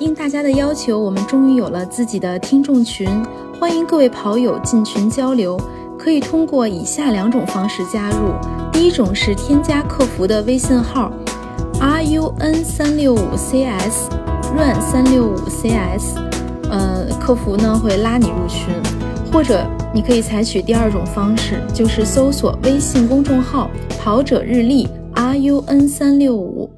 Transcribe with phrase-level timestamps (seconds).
[0.00, 3.06] 应大家的要求，我们终于有了自己的听众群，
[3.60, 5.60] 欢迎各位跑友进群交流。
[5.98, 8.32] 可以通过以下两种方式加入：
[8.72, 11.12] 第一种是添加客服的微信号
[11.78, 16.16] run 三六五 cs，run 三六五 cs，
[16.70, 18.72] 呃，客服呢会拉你入群；
[19.30, 19.62] 或者
[19.92, 23.70] 你可以采取第二种方式，就是搜索微信公众号
[24.02, 26.70] “跑者日历 run 三六五”，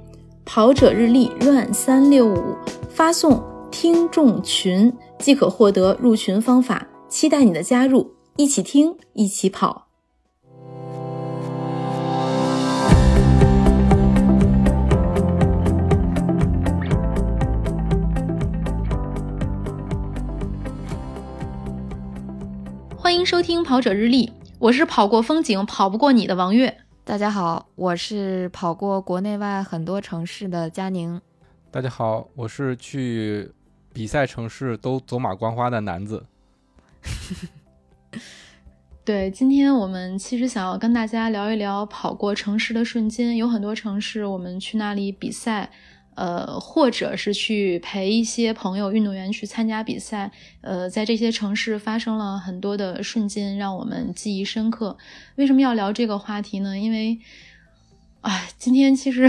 [0.45, 2.57] 跑者日历 run 三六五，
[2.95, 3.43] 发送
[3.73, 6.87] “听众群”即可获得入群方法。
[7.09, 8.15] 期待你的加入。
[8.37, 9.87] 一起听，一起跑。
[22.95, 24.27] 欢迎收听《跑者日历》，
[24.59, 26.77] 我是跑过风景跑不过你的王悦。
[27.05, 31.19] 大家好，我是跑过国内外很多城市的佳宁。
[31.73, 33.51] 大家好，我是去
[33.95, 36.27] 比赛城市都走马观花的男子。
[39.03, 43.39] 对，今天我们其实想要跟大家聊一聊跑过城市的瞬间。
[43.39, 45.71] 有很多城市，我们去那里比赛，
[46.15, 50.31] 呃，或者是去陪一些朋友、运动员去参加比赛。
[50.61, 54.99] 呃，在这些城市发生了很多的瞬间，让我们记忆深刻。
[55.37, 56.79] 为什么要聊这个话题呢？
[56.79, 57.19] 因为，
[58.21, 59.27] 哎，今天其实，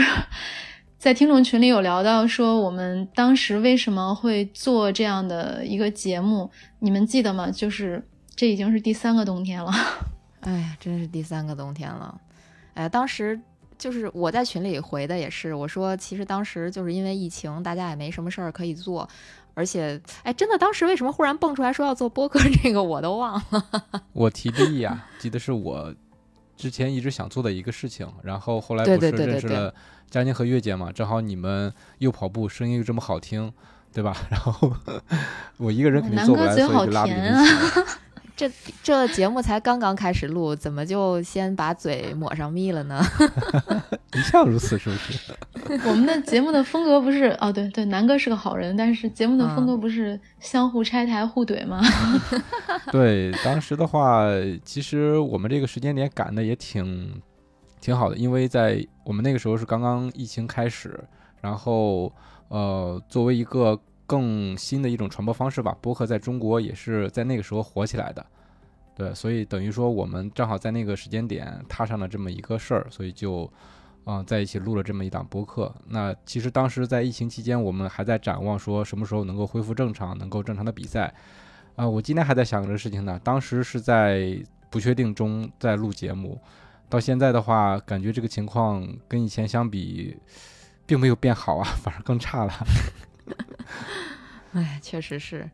[1.03, 7.51] 在听众群里有聊到说，我们当时为什么会做这样的一个节目，你们记得吗？
[7.51, 8.01] 就是。
[8.37, 9.71] 这已经是第三个冬天了，
[10.41, 12.19] 哎呀，真是第三个冬天了。
[12.73, 13.37] 哎，当时
[13.77, 19.07] 就是我在群里回的也是，我说其实当时就是因为疫情，大家也没什么事儿可以做，
[19.53, 23.75] 而且，哎，真的当时为什么忽然蹦出来说要做播客，这个我都忘了。
[24.13, 25.93] 我提的议啊，记得是我
[26.55, 29.75] 之前一直想做的一个事情，然后后来不是认识了
[30.09, 33.51] 佳宁和月姐嘛，正好你们又跑步，声音又这么好听，
[33.93, 34.15] 对吧？
[34.29, 34.71] 然后
[35.57, 37.81] 我一个人肯定做不来，所以就拉你们一起。
[38.35, 42.99] 这这节目才刚刚开始录，怎么就先把嘴抹上蜜了呢？
[44.15, 45.19] 一向如此，是不是？
[45.87, 51.79] 我们的节目的风格不是哦，对对，南哥是个好人，但是节目的风格不是相互拆台互怼吗？
[52.91, 54.25] 对，当时的话，
[54.65, 57.21] 其实我们这个时间点赶的也挺
[57.83, 60.97] 挺好的，因为在我们那个时候是刚刚疫情开始，
[61.41, 62.09] 然后
[62.47, 63.77] 呃，作为一个。
[64.05, 68.23] 更新的一种传播方式吧，播客在中国也是在那个时候火起来的，
[68.93, 73.49] 对，所以等于说我们正好在那个时间点踏上了这么一个事儿，所以就，
[74.05, 75.73] 嗯，在一起录了这么一档播客。
[75.87, 81.11] 那其实当时在疫情期间，我们还在展望说什么时候能够恢复正常，能够正常的比赛。
[81.77, 83.19] 啊，我今天还在想这个事情呢。
[83.23, 84.37] 当时是在
[84.69, 86.39] 不确定中在录节目，
[86.89, 90.15] 到现在的话，感觉这个情况跟以前相比，
[90.85, 92.53] 并没有变好啊， 反而更差了。
[94.53, 95.49] 哎，确实是，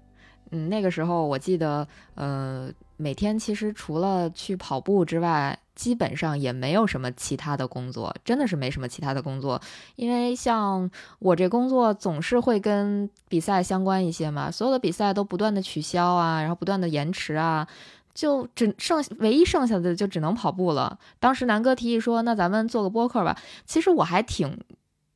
[0.52, 9.62] 嗯，那个时候我记得，呃，每天其实除了去跑步之外，基本上也没有什么其他的工作，真的是没什么其他的工作。
[9.96, 17.66] 因为像我这工作总是会跟比赛相关一些嘛，所有的比赛都不断的取消啊，然后不断的延迟啊，
[18.14, 21.00] 就只剩唯一剩下的就只能跑步了。
[21.20, 23.38] 当时南哥提议说，那咱们做个播客吧。
[23.66, 24.60] 其实我还挺，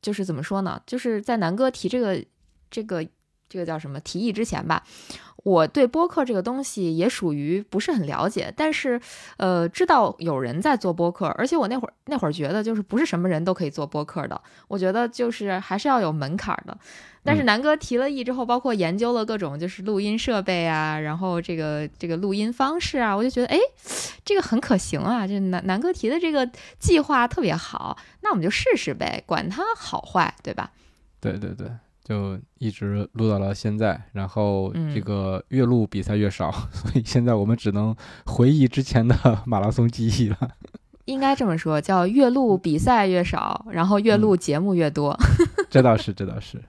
[0.02, 2.24] 就是怎么说呢，就是在南哥提这个。
[2.70, 3.06] 这个
[3.48, 4.82] 这个叫什么提议之前吧，
[5.44, 9.00] 我对播客这个东西也属于不是很了解，但是
[9.36, 16.76] 呃知道有人在做播客，而且我那会儿那会儿觉得就是不是什么人都可以做播客的，我觉得就是还是要有门槛的。
[17.26, 23.58] 但是南哥提了意之后，包括研究了各种就是录音设备啊，然后这个这个录音方式啊，我就觉得哎
[24.24, 30.70] 这个很可行啊，这南南哥提的这个计划特别好，那我们就试试呗，管它好坏，对吧？
[31.20, 31.70] 对对对。
[32.04, 40.50] 就一直录到了现在，然后这个越录比赛越少， 所以现在我们只能回忆之前的马拉松记忆了。
[41.06, 45.18] 应该这么说，叫越录比赛越少，然后越录节目越多。
[45.68, 46.62] 这倒是，这倒是。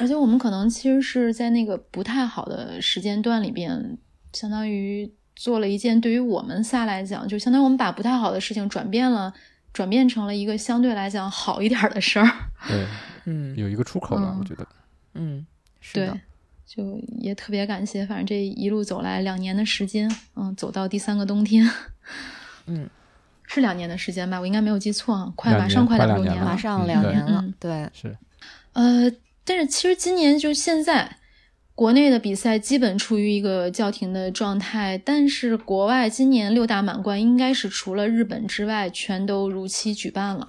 [0.00, 3.98] 而且我们可能其实是在那个不太好的时间段里边，
[4.32, 9.32] 相当于做了一件对于我们仨来讲，就相当于我们把不太好的事情转变了，
[9.72, 12.28] 转变成了一个相对来讲好一点的事儿。
[12.68, 12.86] 对。
[13.32, 14.66] 嗯，有一个出口了，我觉得，
[15.14, 15.46] 嗯，
[15.80, 16.20] 是的，
[16.66, 21.64] 就也特别感谢，反正这一路走来两年的时间，嗯，走到第三个冬天，
[22.66, 22.90] 嗯，
[23.46, 28.18] 是两年的时间吧，我应该没有记错啊，快马上快两周年了，马上两年了，对，是，
[28.72, 29.08] 呃，
[29.44, 31.18] 但是其实今年就现在，
[31.76, 40.44] 国内的比赛基本处于一个叫停的状态，但是国外今年六大满贯应该是除了日本之外，全都如期举办了，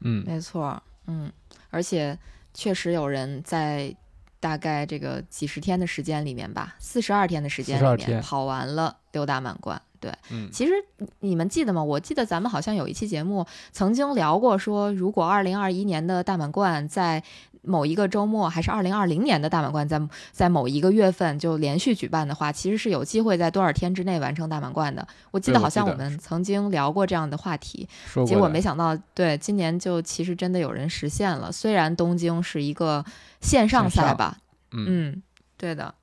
[0.00, 1.30] 嗯，没错，嗯。
[1.72, 2.16] 而且
[2.54, 3.96] 确实有人在
[4.38, 9.80] 大概这个几十天的时间里面吧，四十二天的时间里面跑完了六大满贯。
[10.02, 10.72] 对，嗯，其实
[11.20, 11.82] 你们记得吗？
[11.82, 17.22] 我记得咱们好像有一期节目曾经聊过，说如果二零二一年的大满贯在
[17.62, 20.00] 某一个周末，还是二零二零年的大满贯在
[20.32, 25.06] 在某一个月份就连续举办的话，其实是有机会在多少天之内完成大满贯的。
[25.30, 27.88] 我记得好像我们曾经聊过这样的话题，
[28.26, 31.52] 结果没想到，对今年就其实真的有人实现了。
[31.52, 33.04] 虽然东京是一个
[33.40, 34.38] 线上线上赛吧，
[34.72, 35.22] 嗯嗯，
[35.56, 35.94] 对的，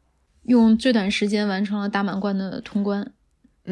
[0.44, 3.12] 用最短时间完成了大满贯的通关。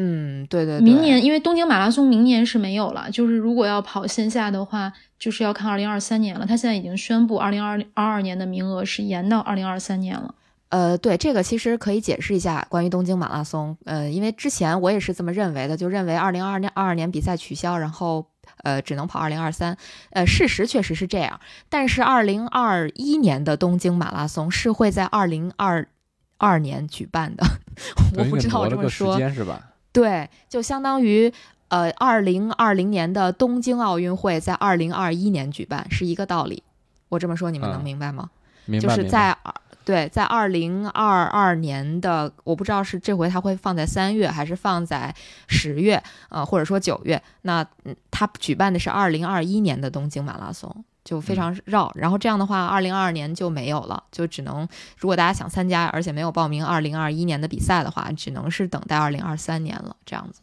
[0.00, 6.46] 嗯，对对对，明年因为东京马拉松明年是没有了，就是如果要跑线下的话，就是要看二零二三年了。
[6.46, 10.32] 他现在已经宣布二零二二二年的名额是延到二零二三年了。
[10.68, 13.76] 呃，对，这个其实可以解释一下关于东京马拉松。
[13.86, 18.26] 呃，因为之前我也是这么认为的，就认为二零二二年二二年比赛取消，然后
[18.62, 19.76] 呃只能跑二零二三。
[20.10, 25.88] 呃，事实确实是这样，但是二零二一年的东京马拉松是会在二零二
[26.36, 27.44] 二年举办的。
[28.16, 29.60] 我不知道我这么说，间是吧？
[30.00, 31.32] 对，就相当于
[31.68, 36.62] 呃二零二零年的东京奥运会在二零二一年举办是一个道理。
[37.08, 38.30] 我这么说你们能嗯明白吗？
[38.66, 39.54] 明白，就是在二
[39.84, 45.14] 对，在二零二二年的，我不知道是这回它会放在三月还是放在
[45.46, 47.22] 十月，呃，或者说九月。
[47.42, 51.90] 那嗯，它举办的是二零二一年的东京马拉松，就非常绕。
[51.94, 54.68] 然后这样的话，二零二二年就没有了，就只能
[54.98, 60.42] 如果大家想参加，而且没有报名二零二一年的比赛的话，只能是等待二零二三年了，这样子。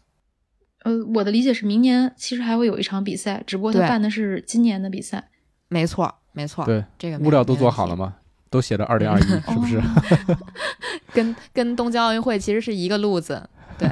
[0.84, 5.30] 呃，我的理解是明年其实还会有一场比赛，只不过他办的是今年的比赛。
[5.68, 7.96] 没错，没错，对，这个物料都做好了。
[7.96, 8.16] 吗？
[8.50, 9.82] 都写着二零二一，是不是？
[11.14, 13.90] 跟跟东京奥运会其实是一个路子，对，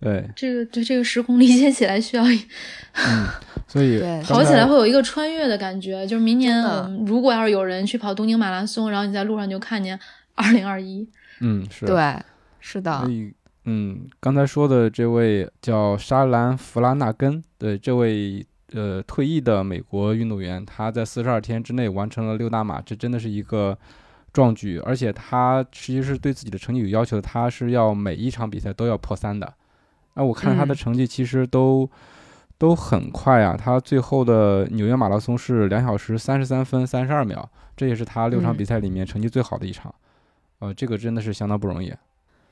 [0.36, 3.28] 这个对这个时空理解起来需要嗯，
[3.70, 6.04] 所以跑起来会有一个穿越的感觉。
[6.04, 9.96] 就是明年我们如果要是有人去跑东京马拉松，然后你在路上就看见
[10.34, 11.08] 二零二一，
[11.40, 12.16] 嗯是，对，
[12.58, 13.32] 是的所，以
[13.66, 23.78] 嗯，刚才说的这位叫沙兰弗拉纳根，对这位呃退役的美国运动员，他在四十二天之内完成了六大马，这真的是一个
[24.32, 29.52] 壮举，而且他其实是对自己的成绩有要求的，他是要每一场比赛都要破三的。
[30.14, 31.88] 那我看他的嗯成绩其实都、
[32.60, 39.94] 都很快啊，他最后的纽约马拉松是两小时三十三分三十二秒，这也是他六场嗯比赛里面成绩最好的一场。
[40.58, 41.90] 呃，这个真的是相当不容易。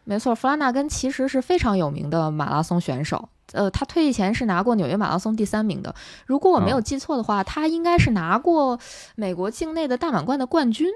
[0.04, 3.28] 没错，弗拉纳根其实是非常有名的马拉松选手。
[3.52, 5.94] 呃，他退役前是拿过纽约马拉松第三名的。
[6.24, 8.80] 如果我没有啊记错的话，他应该是拿过
[9.14, 10.88] 美国境内的大满贯的冠军。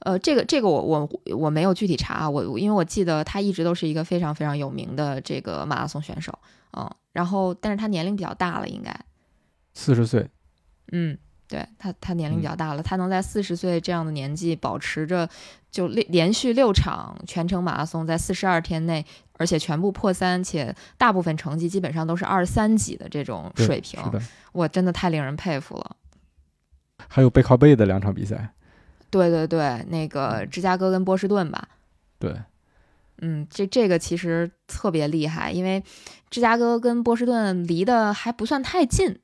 [0.00, 6.36] 呃，这个这个我我我没有具体查啊，我因为我记得他一直都是一个非常非常有名的这个马拉松选手，
[6.76, 8.94] 嗯，然后但是他年龄比较大了，应该，
[9.72, 10.28] 四十岁，
[10.92, 11.16] 嗯，
[11.48, 15.26] 对他，他年龄比嗯较大了，他能在四十岁这样的年纪保持着
[15.70, 19.02] 就连连续六场全程马拉松，在四十二天内，
[19.38, 23.98] 而且全部破三，且大部分成绩基本上都是二三级的这种水平
[24.52, 25.96] 我真的太令人佩服了。
[27.08, 28.50] 还有背靠背的两场比赛，
[29.08, 31.66] 对对对，那个芝加哥跟波士顿吧，
[32.18, 32.36] 对，
[33.22, 35.82] 嗯，这这个其实特别厉害，因为
[36.30, 39.18] 芝加哥跟波士顿离得还不算太近。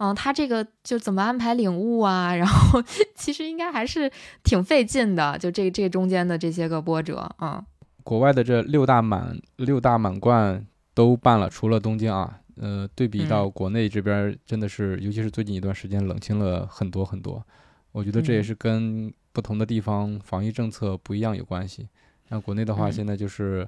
[0.00, 2.32] 嗯，他这个就怎么安排领物啊？
[2.34, 2.80] 然后
[3.16, 4.08] 其实应该还是
[4.44, 7.60] 挺费劲的，就这这中间的这些个波折，嗯
[8.04, 17.44] 国外的这六大满六大满贯都办了，除了东京啊，呃，对比到国内这边儿，真的是，尤其是最近一段时间冷清了很多很多。
[17.92, 21.88] 我觉得这也嗯是跟不同的地方防疫政策不一样有关系。
[22.28, 23.66] 像国内的话，嗯现在就是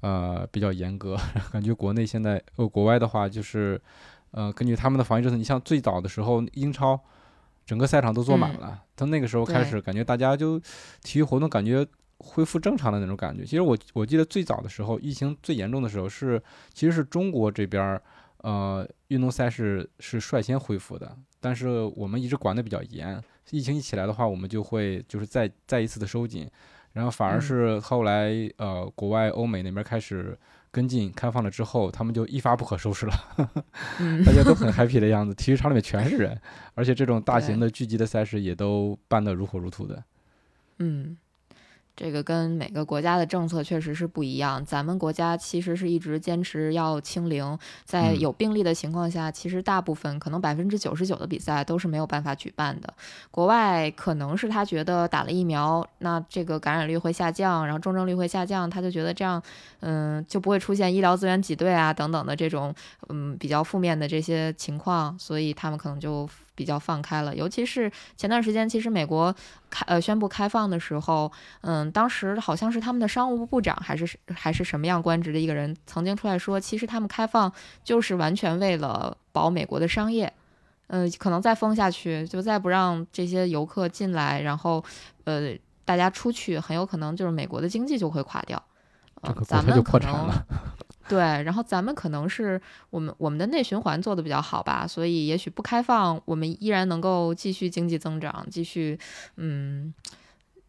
[0.00, 1.16] 呃比较严格，
[1.52, 3.80] 感觉国内现在呃国外的话就是
[4.32, 7.00] 呃根据他们的防疫政策，你像最早的时候英超。
[7.64, 10.60] 整个赛场都坐满嗯了，从那个时候开始，感觉大家就
[11.00, 11.86] 体育活动感觉
[12.18, 13.44] 恢复正常的那种感觉。
[13.44, 16.42] 其实我我记得最早的时候，疫情最严重的时候是，
[16.74, 18.02] 其实是中国这边儿，
[18.38, 23.22] 呃，运动赛事是率先恢复的，但是我们一直管得比较严。
[23.50, 26.50] 疫情一起来的话，我们就会就是再再一次的收紧，
[26.92, 30.38] 然后反而嗯是后来呃，国外欧美那边开始
[30.70, 33.12] 跟进开放了之后，他们就一发不可收拾了。
[34.00, 36.40] 嗯 大家都很 happy 的样子，体育场里面全是人，
[36.74, 40.02] 而且这种大型的聚集的赛事也都办得如火如荼的。
[40.78, 41.16] 嗯，
[41.94, 44.64] 这个跟每个国家的政策确实是不一样。
[44.64, 52.92] 咱们国家其实是一直坚持要清零，在嗯有病例的情况下，其实大部分可能百分之九十九的比赛都是没有办法举办的。
[53.30, 59.42] 国外可能是他觉得打了疫苗，那这个感染率会下降，然后重症率会下降，他就觉得这样，
[59.80, 62.74] 嗯，就不会出现医疗资源挤兑啊等等的这种，
[63.08, 67.34] 嗯，比较负面的这些情况，所以他们可能就比较放开了。
[67.34, 69.34] 尤其是前段时间，其实美国
[69.70, 71.30] 开呃宣布开放的时候，
[71.62, 80.32] 嗯，当时好像是他们的商务部部长还是还是什么样官职的一个人曾经出来说，其实他们开放就是完全为了保美国的商业。
[80.88, 84.84] 嗯，可能再封下去，就再不让这些游客进来，然后
[85.24, 85.54] 呃
[85.86, 88.62] 大家出去，很有可能就是美国的经济就会垮掉。
[89.22, 90.44] 这个咱们就破产了。
[91.08, 98.98] 对，然后咱们可能是我们我们的内循环做的比较好吧，所以也许不开放，我们依然能够继续经济增长，继续
[99.36, 99.92] 嗯。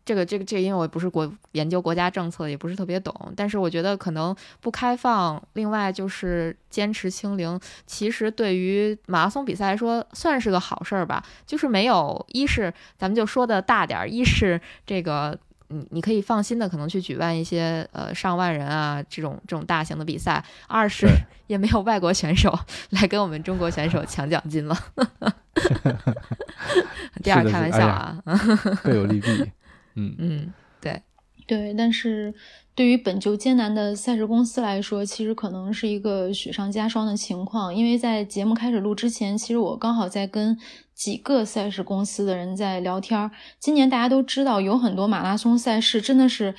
[0.05, 11.23] 这个这个这个，因为我不是国研究国家政策，也不是特别懂，但是我觉得可能不开放，另外就是坚持清零，其实对于马拉松比赛来说算是个好事儿吧。
[11.45, 15.39] 就是没有，一是咱们就说的大点儿，一是这个
[15.73, 21.07] 你你可以放心的可能去举办一些呃上万人啊这种这种大型的比赛，二是
[21.47, 22.57] 也没有外国选手
[22.91, 24.77] 来跟我们中国选手抢奖金了。
[27.23, 28.21] 第二开玩笑啊，
[28.83, 29.51] 各有利弊。
[29.95, 31.01] 嗯嗯，对
[31.45, 32.33] 对，但是
[32.73, 37.73] 对于本就艰难的赛事公司来说，其实可能是一个雪上加霜的情况。
[37.73, 40.57] 因为在节目开始录之前，其实我刚好在跟
[40.93, 43.29] 几个赛事公司的人在聊天。
[43.59, 46.55] 今年大家都知道，有很多马拉松赛事真的是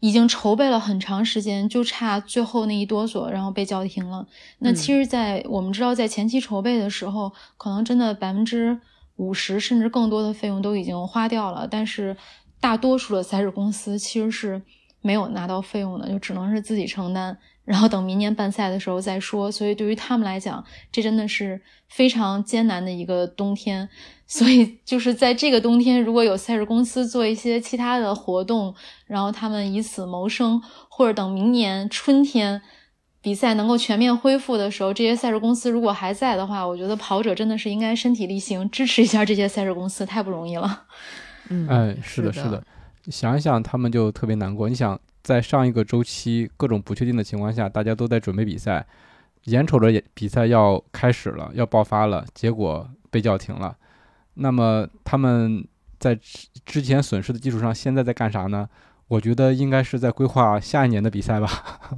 [0.00, 4.26] 已经筹备了很长时间，就差最后那一哆嗦，然后被叫停了。
[4.58, 8.78] 那其实，在我们知道，在前期筹备的时候，可能真的百分之
[9.16, 12.16] 五十甚至更多的费用都已经花掉了，但是。
[12.58, 14.60] 大多数的赛事公司其实是
[15.02, 19.52] 没有拿到费用的，就只能是自己承担，然后等明年办赛的时候再说。
[19.52, 23.86] 所以对于他们来讲，这真的是非常艰难的一个冬天。
[24.26, 28.74] 所以就是在这个冬天，如果有赛事公司做一些其他的活动，
[29.06, 32.60] 然后他们以此谋生，或者等明年春天
[33.20, 40.86] 比赛能够全面恢复的时候，这些赛事公司如果还在的话，我觉得跑者真的是应该身体力行支持一下这些赛事公司，太不容易了。
[41.48, 42.60] 嗯，哎，是的，是的，
[43.08, 44.68] 想一想，他们就特别难过。
[44.68, 48.86] 你想，在上一个周期各种不确定的情况下，大家都在准备比赛，
[49.46, 53.76] 眼瞅着比赛要开始了，要爆发了，结果被叫停了。
[54.34, 55.66] 那么他们
[55.98, 58.68] 在之之前损失的基础上，现在在干啥呢？
[59.08, 61.48] 我觉得应该是在规划下一年的比赛吧。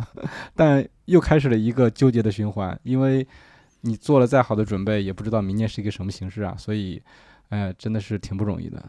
[0.56, 3.28] 但又开始了一个纠结的循环，因为
[3.82, 6.54] 你做了再好的准备，也不知道明年是一个什么形式啊。
[6.56, 7.02] 所以，
[7.50, 8.82] 哎，真的是挺不容易的。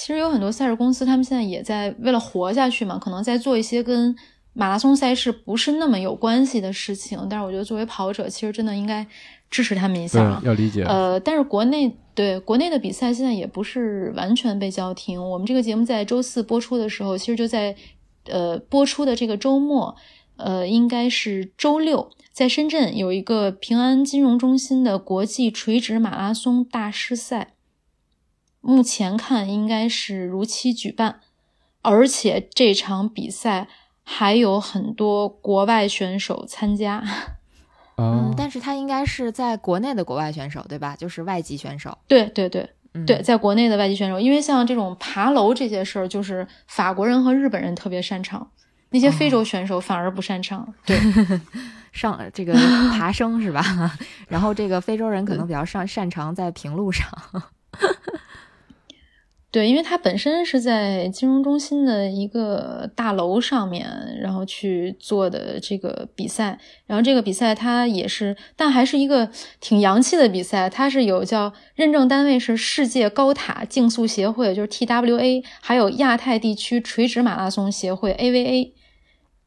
[0.00, 4.16] 其实有很多赛事公司，他们现在也在为了活下去嘛，可能在做一些跟
[4.54, 7.18] 马拉松赛事不是那么有关系的事情。
[7.28, 9.06] 但是我觉得作为跑者，其实真的应该
[9.50, 10.40] 支持他们一下。
[10.42, 10.84] 要理解。
[10.84, 15.22] 呃，但是国内对国内的比赛现在也不是完全被叫停。
[15.22, 17.76] 我们这个节目在周四播出的时候，其实就在
[18.24, 19.94] 呃播出的这个周末，
[20.38, 27.52] 呃，应该是周六，在深圳有一个平安金融中心的国际垂直马拉松大师赛。
[28.60, 31.20] 目前看应该是如期举办，
[31.82, 33.68] 而且这场比赛
[34.02, 37.02] 还有很多国外选手参加。
[37.96, 40.96] 嗯，但是他应该是在国内的国外选手，对吧？
[40.96, 41.98] 就是外籍选手。
[42.08, 42.68] 对对对
[43.06, 48.50] 对，在国内的外籍选手，因为像这种爬楼这些事儿，就是法国人和日本人特别擅长，
[48.88, 50.66] 那些非洲选手反而不擅长。
[50.86, 50.98] 对，
[51.92, 52.54] 上这个
[52.96, 53.62] 爬升是吧？
[54.28, 57.06] 然后这个非洲人可能比较擅擅长在平路上。
[59.52, 63.84] 对，因为它本身是在金融中心的一个大楼上面，
[64.20, 66.56] 然后去做的这个比赛。
[66.86, 69.28] 然后这个比赛它也是，但还是一个
[69.60, 70.70] 挺洋气的比赛。
[70.70, 78.72] 它是有叫认证单位是世界高塔竞速协会，就是 TWA，还有亚太地区垂直马拉松协会 AVA。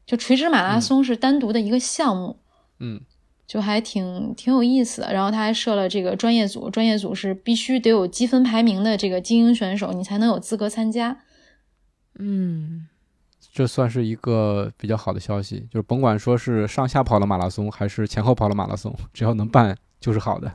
[0.04, 2.36] 就垂直马拉松是单独的一个项目。
[2.78, 3.00] 嗯。
[3.46, 11.18] 就还挺挺有意思的，然后他还设了这个专业组，专业组是必须得有积分排名的这个精英选手，你才能有资格参加。
[12.18, 12.86] 嗯，
[13.52, 20.50] 这算是一个比较好的消息，就是甭管说是上下跑了马拉松，还是前后跑了马拉松，只要能办就是好的。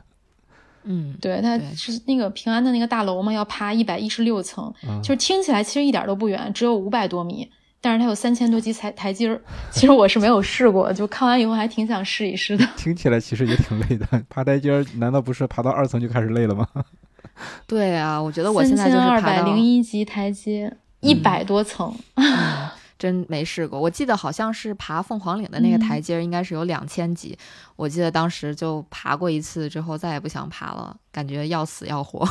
[0.82, 7.50] 嗯，对，他是那个平安的那个大楼嘛，要爬一百一十六层，就是听起来其实一点都不远，只有五百多米。
[7.80, 12.66] 但是它有三千多级台台阶儿，其实我是没有试过，就看完以后还挺想试一试的。
[12.76, 16.66] 听起来其实也挺累的，爬台阶儿难道不是爬到二层就开始累了吗？
[17.66, 21.94] 对啊，我觉得我现在就是二百零一级台阶，一百多层，
[22.98, 23.80] 真没试过。
[23.80, 27.38] 我记得好像是爬凤凰岭的那个台阶应该是有两千级，
[27.76, 32.28] 我记得当时就爬过一次之后再也不想爬了，感觉要死要活。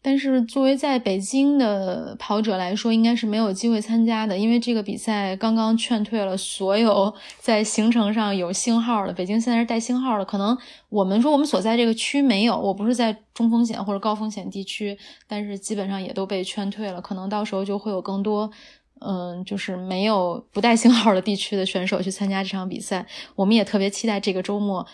[0.00, 9.12] 但是作为在北京的跑者来说，应该是没有机会参加的，因为这个比赛刚刚劝退了所有 在行程上有星号的。
[9.12, 10.56] 北京现在是带星号的，可能
[10.88, 17.02] 我们说我们所在这个区没有，我不是在中风险或者高风险地区，但是基本上也都被劝退了。
[17.02, 18.48] 可能到时候就会有更多，
[19.00, 23.04] 嗯，就是没有不带星号的地区的选手去参加这场比赛。
[23.34, 24.86] 我们也特别期待这个周末，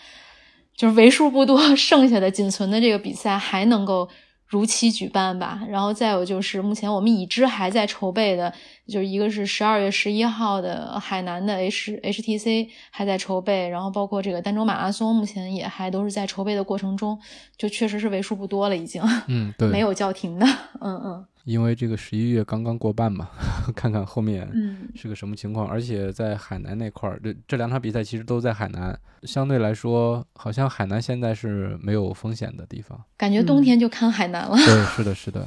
[0.75, 4.09] 就是为数不多 剩下的仅存的这个比赛还能够。
[4.47, 8.53] 如期举办吧，然后再有就是目前我们已知还在筹备的，
[8.87, 17.19] 就是一个是十二月十一号的海南的 H HTC 还在筹备，然后包括这个儋州马拉松，目前也还都是在筹备的过程中，
[17.57, 20.45] 就确实是为数不多了，已经，嗯， 对，没有叫停的，
[20.81, 21.25] 嗯嗯。
[21.45, 23.29] 因为这个十一月刚刚过半嘛，
[23.75, 24.49] 看看后面
[24.95, 25.67] 是个什么情况。
[25.67, 32.99] 而且在海南那块儿，这这两场比赛其实都在海南，相对来说，好像海南现在是没有风险的地方。
[33.15, 34.55] 感觉冬天就看海南了。
[34.55, 35.45] 对，是的，是的，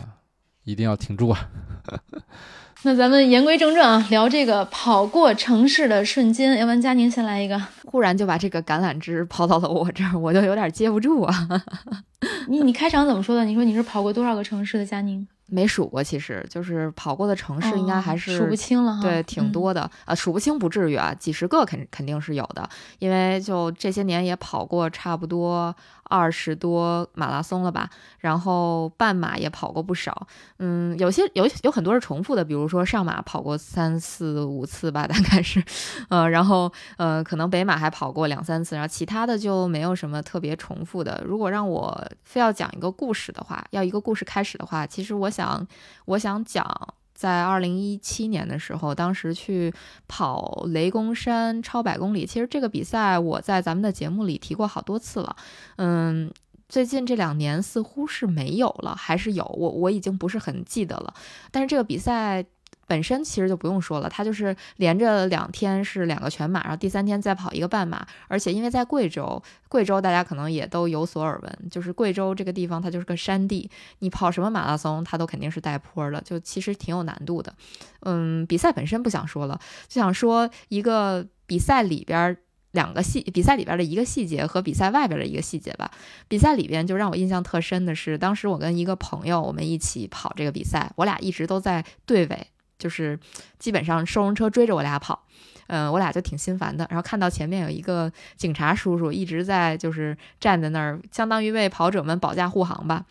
[0.62, 1.50] 一定要挺住啊！
[2.84, 6.56] 那咱们言归正传啊，聊这个跑过城市的瞬间。
[6.58, 11.48] 要不然佳宁先来一个，忽然就把这个橄榄枝抛到了我这儿，我就有点接不住啊。
[12.46, 13.44] 你你开场怎么说的？
[13.44, 15.26] 你说你是跑过多少个城市的佳宁？
[15.50, 19.00] 没数过，其实就是跑过的城市应该还是数不清了哈。
[19.02, 22.68] 对，挺多的啊，数不清不至于啊，几十个肯肯定是有的，
[22.98, 25.74] 因为就这些年也跑过差不多。
[26.10, 30.26] 二十多马拉松了吧，然后半马也跑过不少，
[30.58, 35.64] 嗯，有些有有很多是重复的，比如说上马跑过三四五次吧， 大概是，
[36.10, 41.22] 呃，然后呃，可能北马还跑过两三次，然后其他的就没有什么特别重复的。
[41.24, 45.66] 如果让我非要讲一个故事的话，要一个故事开始的话，其实我想，
[46.04, 46.94] 我想讲。
[47.14, 49.74] 在二零一七年的时候，当时去
[50.06, 55.34] 跑雷公山超百公里，其实这个比赛我在咱们的节目里提过好多次了。
[55.78, 56.30] 嗯，
[56.68, 61.12] 最近这两年似乎是没有了，还是有，我我已经不是很记得了。
[61.50, 62.44] 但是这个比赛。
[62.88, 77.54] 本身其实就不用说了，它就是连着两天是两个全马，然后第三天再跑一个半马，而且因为在贵州，贵州大家可能也都有所耳闻，就是贵州这个地方它就是个山地，你跑什么马拉松它都肯定是带坡的，就其实挺有难度的。
[78.00, 82.36] 嗯，比赛本身不想说了，就想说一个比赛里边
[82.72, 85.90] 两个细，比赛里边的一个细节和比赛外边的一个细节吧。
[86.26, 92.46] 比赛里边就让我印象特深的是，当时我跟一个朋友我们一起跑这个比赛，我俩一直都在队尾。
[92.78, 93.18] 就是
[93.58, 95.24] 基本上收容车追着我俩跑，
[95.66, 96.86] 嗯，我俩就挺心烦的。
[96.88, 103.04] 然后看到前面有一个警察叔叔一直在就是站在那儿，相当于为跑者们保驾护航吧。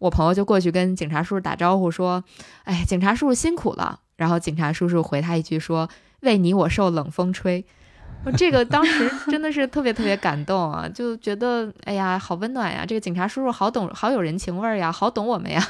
[0.00, 2.22] 我朋友就过去跟警察叔叔打招呼说
[2.64, 5.88] ：“哎，警察叔叔辛苦了。”然后警察叔叔回他一句说
[6.20, 7.64] ：“为你我受冷风吹。”
[8.36, 12.84] 这个当时真的是特别特别感动啊，就觉得哎呀，好温暖呀！
[12.86, 15.62] 这个警察叔叔好懂，好有人情味儿呀，好懂我们呀。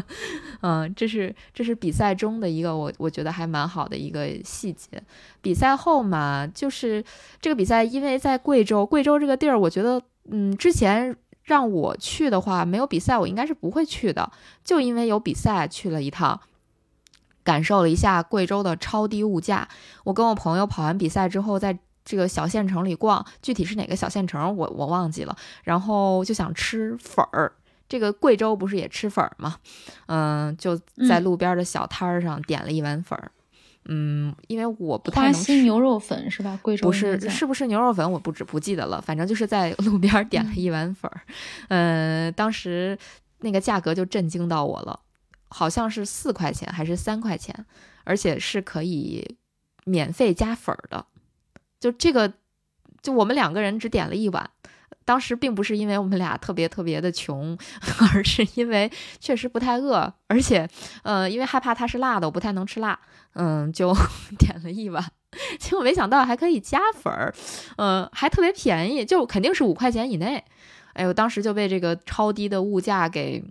[0.62, 5.02] 嗯，这是这是比赛中的一个我我觉得还蛮好的一个细节。
[5.40, 7.04] 比赛后嘛，就是
[7.40, 14.30] 这个比赛，因为在贵州，贵州这个地儿，我觉得嗯，之前让我去的话，没有比赛我应该是不会去的，
[14.62, 16.40] 就因为有比赛去了一趟。
[17.42, 19.68] 感受了一下贵州的超低物价。
[20.04, 25.36] 我跟我朋友跑完比赛之后，在这个小县城里逛，具体是哪个小县城，我我忘记了。
[25.62, 27.52] 然后就想吃粉儿，
[27.88, 29.56] 这个贵州不是也吃粉儿吗？
[30.06, 33.30] 嗯，就在路边的小摊儿上点了一碗粉儿。
[33.86, 36.58] 嗯，因为我不太能吃牛肉粉是吧？
[36.62, 38.10] 贵州不是是不是牛肉粉？
[38.12, 39.00] 我不知不记得了。
[39.00, 41.20] 反正就是在路边点了一碗粉儿。
[41.68, 42.98] 嗯，当时
[43.40, 45.00] 那个价格就震惊到我了。
[45.48, 47.64] 好像是四块钱还是三块钱，
[48.02, 49.36] 而且是可以
[49.84, 51.06] 免费加粉儿的。
[51.84, 52.32] 就这个，
[53.02, 54.48] 就我们两个人只点了一碗。
[55.04, 57.58] 当时并不是因为我们俩特别特别的穷，
[58.14, 60.66] 而是因为确实不太饿，而且，
[61.02, 62.98] 呃，因为害怕它是辣的，我不太能吃辣，
[63.34, 63.94] 嗯，就
[64.40, 65.04] 点了一碗。
[65.58, 67.34] 结果没想到还可以加粉儿，
[67.76, 70.42] 嗯，还特别便宜，就肯定是五块钱以内。
[70.94, 73.44] 哎呦，当时就被这个超低的物价给。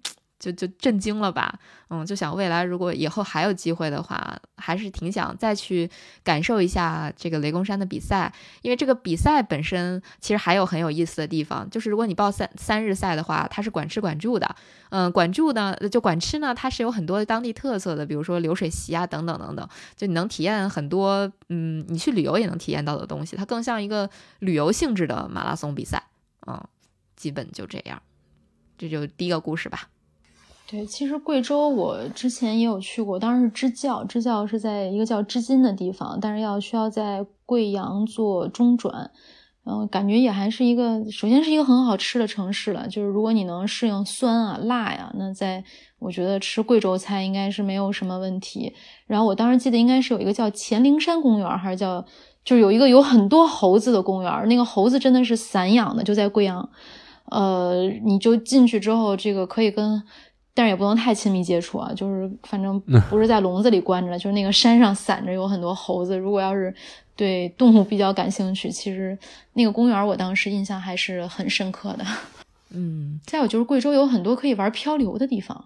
[0.44, 1.58] 就就震惊了吧，
[1.90, 5.90] 嗯，就想未来如果以后还有机会的话，还是挺想再去
[6.22, 14.54] 感受一下这个雷公山的比赛，因为这个比赛本身其实还有很有意思的地方，就是如果你报三三日赛的话，它是管吃管住的，
[14.90, 26.04] 嗯，管住呢就管吃呢，它是有很多当地特色的，比如说流水席啊等等等等，就你能体验很多，嗯，你去旅游也能体验到的东西，它更像一个旅游性质的马拉松比赛，
[26.48, 26.62] 嗯，
[27.16, 28.02] 基本就这样，
[28.78, 29.88] 这就第一个故事吧。
[30.74, 39.12] 对，其实贵州我之前也有去过，当时是支教，支教是在一个叫织金的地方，但是要需要在贵阳做中转，
[39.64, 42.88] 然后感觉也还是一个，首先是一个很好吃的城市了。
[42.88, 45.64] 就是如果你能适应酸啊、辣呀，那在
[46.00, 48.74] 我觉得吃贵州菜应该是没有什么问题。
[49.06, 52.04] 然后我当时记得应该是有一个叫黔灵山公园，还是叫
[52.44, 56.68] 就是有一个有很多猴子的公园，那个猴子真的是散养的，就在贵阳。
[57.26, 60.04] 呃，你就进去之后，这个可以跟，
[60.54, 66.18] 但是也不能太亲密接触啊，就是反正 不是在笼子里关着，就是那个山上散着有很多猴子。
[66.18, 66.74] 如果要是
[67.16, 69.18] 对动物比较感兴趣，其实
[69.54, 72.06] 那个公园我当时印象还是很深刻的。
[72.70, 75.66] 嗯，再有就是贵州有很多可以玩漂流的地方。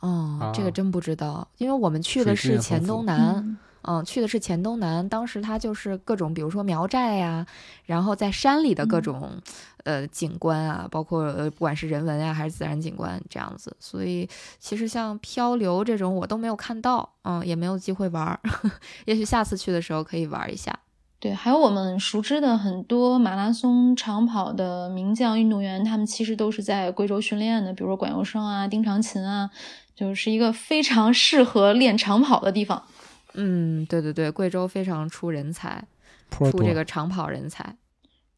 [0.00, 7.44] 哦，这个真不知道，因为我们去的是黔东南，嗯，去的是黔东南，当时它就是各种，比如说苗寨呀，
[7.84, 9.42] 然后在山里的各种
[9.84, 18.40] 呃景观啊，包括呃不管是人文呀还是自然景观这样子，所以其实像漂流这种我都没有看到，嗯，也没有机会玩儿，
[19.06, 20.78] 也许下次去的时候可以玩一下。
[21.20, 29.50] 对，还有我们熟知的很多马拉松长跑的名将运动员，他们其实都是在贵州训练的，比如说管佑生啊、丁长琴啊，
[29.96, 32.80] 就是一个非常适合练长跑的地方。
[33.34, 35.84] 嗯，对对对，贵州非常出人才，
[36.30, 37.74] 出这个长跑人才。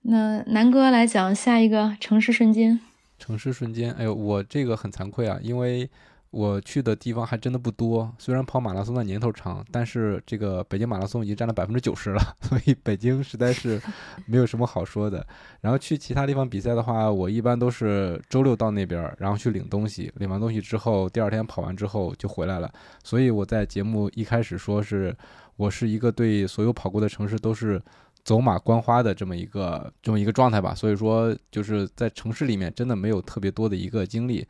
[0.02, 2.80] 那南哥来讲下一个城市瞬间。
[3.18, 5.88] 城市瞬间，哎呦，我这个很惭愧啊，因为。
[6.32, 13.82] 我去的地方还真的不多，虽然跑马拉松的年头长，但是这个北京马拉松已经占了百分之九十了， 所以北京实在是
[14.26, 15.26] 没有什么好说的。
[15.60, 22.72] 然后去其他地方比赛的话，我一般都是周六到那边，然后去领东西，领完东西之后，第二天跑完之后就回来了。
[23.02, 25.12] 所以我在节目一开始说是
[25.56, 27.82] 我是一个对所有跑过的城市都是
[28.24, 30.74] 走马观花的这么一个这么一个状态吧。
[30.74, 34.46] 所以说就是在城市里面真的没有特别多的一个经历。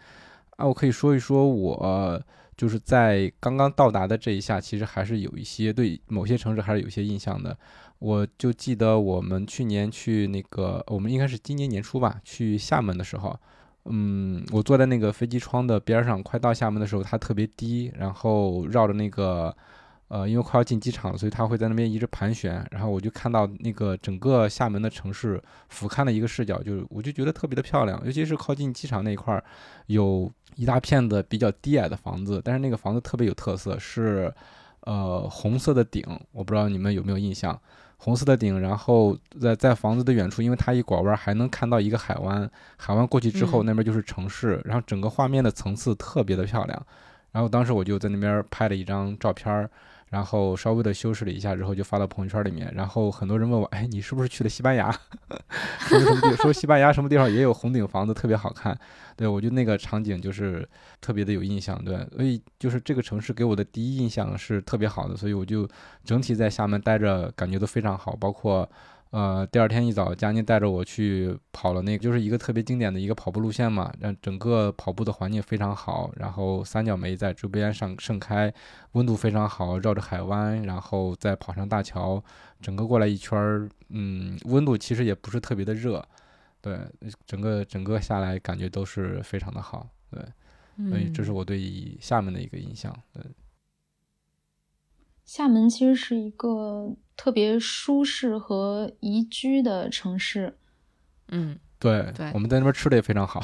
[0.57, 2.23] 啊我可以说一说，我
[2.57, 7.57] 就是在刚刚到达的这一下，其实还是有一些对某些城市还是有些印象的。
[7.99, 13.39] 我就记得我们去年去那个，我们应该是今年年初吧，去厦门的时候，
[13.87, 19.57] 嗯，我坐在那个飞机窗的边上，快到厦门的时候，它特别低，然后绕着那个。
[20.11, 29.45] 呃，因为快要进机场了，所以它会在那边一直盘旋，然后我就看到那个整个厦门的城市俯瞰的一个视角，就我就觉得特别的漂亮，尤其是靠近机场那一块儿，
[29.87, 34.35] 有一大片的比较低矮的房子，但是那个房子特别有特色，是
[34.81, 37.57] 呃红色的顶，我不知道你们有没有印象，
[37.97, 46.87] 红色的顶，然后在在房子的远处，因为它一拐弯还能看到一个海湾，海湾过去之后那边就是城市，然后整个画面的层次特别的漂亮，
[47.31, 49.71] 然后当时我就在那边拍了一张照片儿。
[50.11, 52.71] 然后稍微的修饰了一下之后，就发到朋友圈里面。
[52.75, 54.91] 然后很多人问我：“哎，你是不是去了西班牙？
[55.89, 56.37] 说什么地？
[56.43, 58.79] 说西班牙什么地方也有红顶房子，特别好看。”
[59.17, 60.69] 对我就那个场景就是
[61.01, 61.83] 特别的有印象。
[61.85, 65.69] 对，所以就是这个城市给我的第一印象是特别好的，所以我就
[66.05, 68.69] 整体在厦门待着感觉都非常好，包括。
[69.11, 73.93] 呃，第二天一早，佳妮带着我去跑了那个，就是一个特别经典的一个跑步路线嘛。
[73.99, 78.53] 让整个跑步的环境非常好，然后三角梅在周边上盛开，
[78.93, 82.23] 温度非常好，绕着海湾，然后再跑上大桥，
[82.61, 86.07] 整个过来一圈儿，嗯，温度其实也不是特别的热，
[86.61, 86.79] 对，
[87.27, 90.25] 整个整个下来感觉都是非常的好，对，
[90.89, 93.25] 所以这是我对厦门的一个印象，对。
[95.25, 100.57] 厦门其实是一个特别舒适和宜居的城市，
[101.29, 103.43] 嗯，对，对，我们在那边吃的也非常好。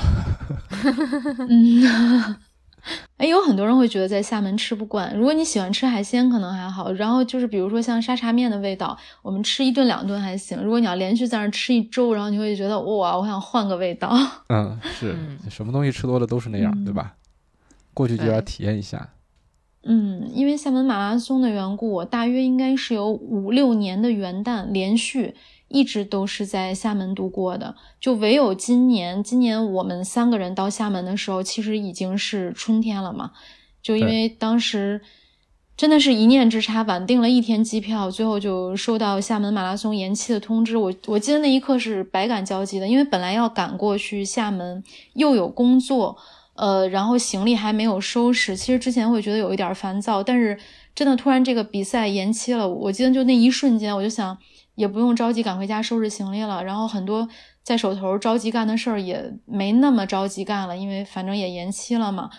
[1.47, 2.37] 嗯，
[3.19, 5.15] 哎，有很多人会觉得在厦门吃不惯。
[5.15, 6.91] 如果你喜欢吃海鲜，可能还好。
[6.93, 10.59] 然后就是比如说像沙茶面的味道，我们吃一顿两顿还行。
[10.65, 14.11] 如果你要连续在那吃一周，然后你会觉得哇，我想换个味道。
[14.49, 15.15] 嗯，是，
[15.51, 17.15] 什么东西吃多了都是那样，对吧？
[17.93, 19.07] 过去就要体验一下。
[19.83, 25.35] 嗯，因为厦门马拉松的缘故，我大约应该是有五六年的元旦连续
[25.69, 33.31] 一直都是在厦门度过的，就唯有今年，今年我们三个人到厦门的时候，其实已经是春天了嘛。
[33.81, 35.01] 就因为当时
[35.77, 40.77] 真的是一念之差，晚订了一天机票，最后就收到厦门马拉松延期的通知。
[40.77, 44.83] 我我记得那一刻是百感交集的，因为本来要赶过去厦门，
[45.15, 46.17] 又有工作。
[46.57, 50.59] 呃，然后行李还没有收拾，其实之前会觉得有一点烦躁，但是
[50.95, 54.37] 真的突然这个比赛延期了，我记得就那一瞬间，我就想
[54.75, 57.29] 也不用着急赶回家收拾行李了，然后很多
[57.63, 62.31] 在手头着急干的事儿也没那么着急干了，因为反正也延期了嘛，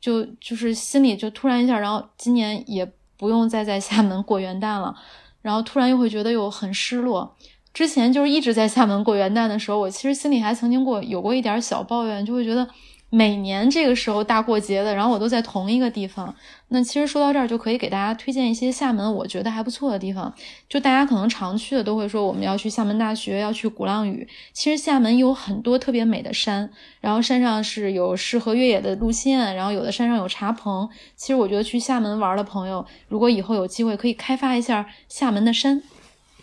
[0.00, 4.94] 就就是心里就突然一下，然后今年也不用再在厦门过元旦了，
[5.42, 7.36] 然后突然又会觉得又很失落。
[7.74, 12.66] 之前就是一直在厦门过元旦的时候，我其实心里还曾经过有过一点小抱怨，就会觉得。
[13.08, 16.34] 每年这个时候大过节的，然后我都在同一个地方。
[16.68, 20.34] 那其实说到这儿，就可以给大家推荐一些厦门我觉得还不错的地方。
[20.68, 24.26] 就大家可能常去的都会说我们要去厦门大学，要去鼓浪屿。
[24.52, 26.68] 其实厦门有很多特别美的山，
[27.00, 30.88] 然后山上是有适合越野的路线，然后有的山上有茶棚。
[31.14, 35.80] 其实我觉得去厦门玩的朋友，如果以后有机会可以开发一下厦门的山。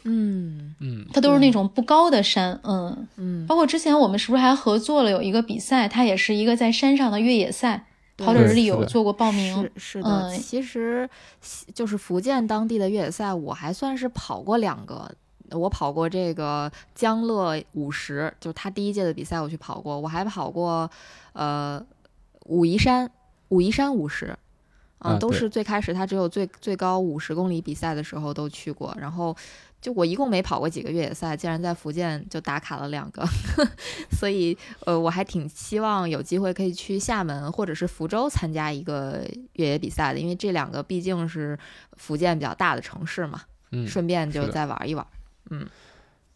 [0.05, 7.85] 嗯嗯，它都是那种不高的山，嗯嗯，包括之前我们是不是还合作了有一个比赛，它也是一个在山上的越野赛，
[8.17, 10.29] 跑者日历有做过报名，是是的。
[10.29, 11.09] 嗯其实
[11.73, 15.09] 就是福建当地的越野赛，我还算是跑过两个。
[15.51, 19.99] 我跑过这个江乐五十，就是他第一届的比赛，我去跑过。
[19.99, 20.89] 我还跑过，
[21.33, 21.79] 呃，
[22.45, 23.07] 武夷山
[23.49, 24.35] 武夷山五十，
[24.97, 28.95] 啊都是最开始他只有最最高五十公里比赛的时候都去过。
[28.99, 29.35] 然后
[29.83, 33.21] 就我一共没跑过几个越野赛，竟然在福建就打卡了两个，
[34.17, 41.59] 所以呃，我还挺希望有机会可以去厦门或者是福州参加一个越野比赛的，因为这两个毕竟是
[41.97, 43.41] 福建比较大的城市嘛，
[43.71, 45.05] 嗯，顺便就再玩一玩。
[45.49, 45.67] 嗯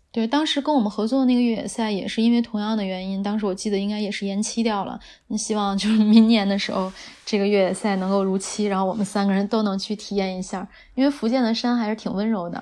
[0.09, 4.99] 对，当时跟我们合作的那个越野赛也是因为同样的原因，当时我记得应该也是延期掉了。
[5.27, 6.91] 那希望就是 明年的时候，
[7.23, 12.61] 这个越野赛能够如期，然后我们三个人都能去体验一下，因为福建的山还是挺温柔的。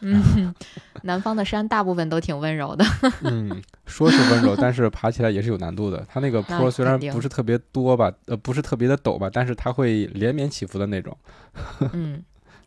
[0.00, 0.54] 嗯，
[1.02, 2.84] 南方的山大部分都挺温柔的。
[3.24, 6.06] 嗯，说是温柔，但是爬起来也是有难度的。
[6.08, 11.16] 它那个坡虽然不是特别多吧，呃，不是特别的陡吧，但是它会连绵起伏的那种。
[11.92, 12.22] 嗯，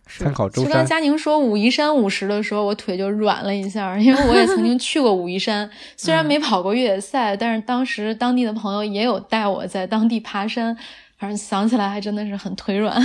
[0.08, 10.76] 是参考周山，就刚佳宁说武夷山五十的时候，我腿就软了一下，因为我也曾经去过武夷山，虽然没跑过越野赛，但是当时当地的朋友也有带我在当地爬山，
[11.18, 13.00] 反正想起来还真的是很腿软。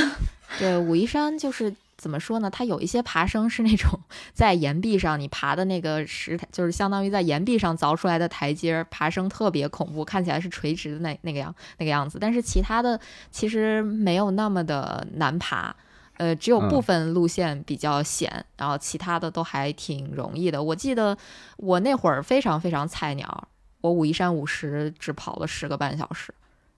[0.58, 2.50] 对，武夷山就是怎么说呢？
[2.50, 3.98] 它有一些爬升是那种
[4.34, 12.18] 在岩壁上你爬的那个石台，就是相当于在岩壁上凿出来的台阶儿，爬升特别恐怖，看起来是垂直的那那个样那个样子。
[12.20, 15.74] 但是其他的其实没有那么的难爬。
[16.18, 20.62] 呃，只有部嗯分路线比较险，然后其他的都还挺容易的。
[20.62, 21.16] 我记得
[21.56, 23.48] 我那会儿非常非常菜鸟，
[23.80, 26.32] 我武夷山五十只跑了十个半小时，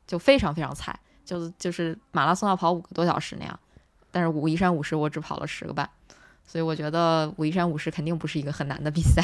[0.06, 3.60] 就非常非常菜，就就是马拉松要跑五个多小时那样。
[4.16, 5.86] 但是武夷山五十我只跑了十个半，
[6.46, 9.22] 所以我觉得武夷山五十肯定不是一个很难的比赛。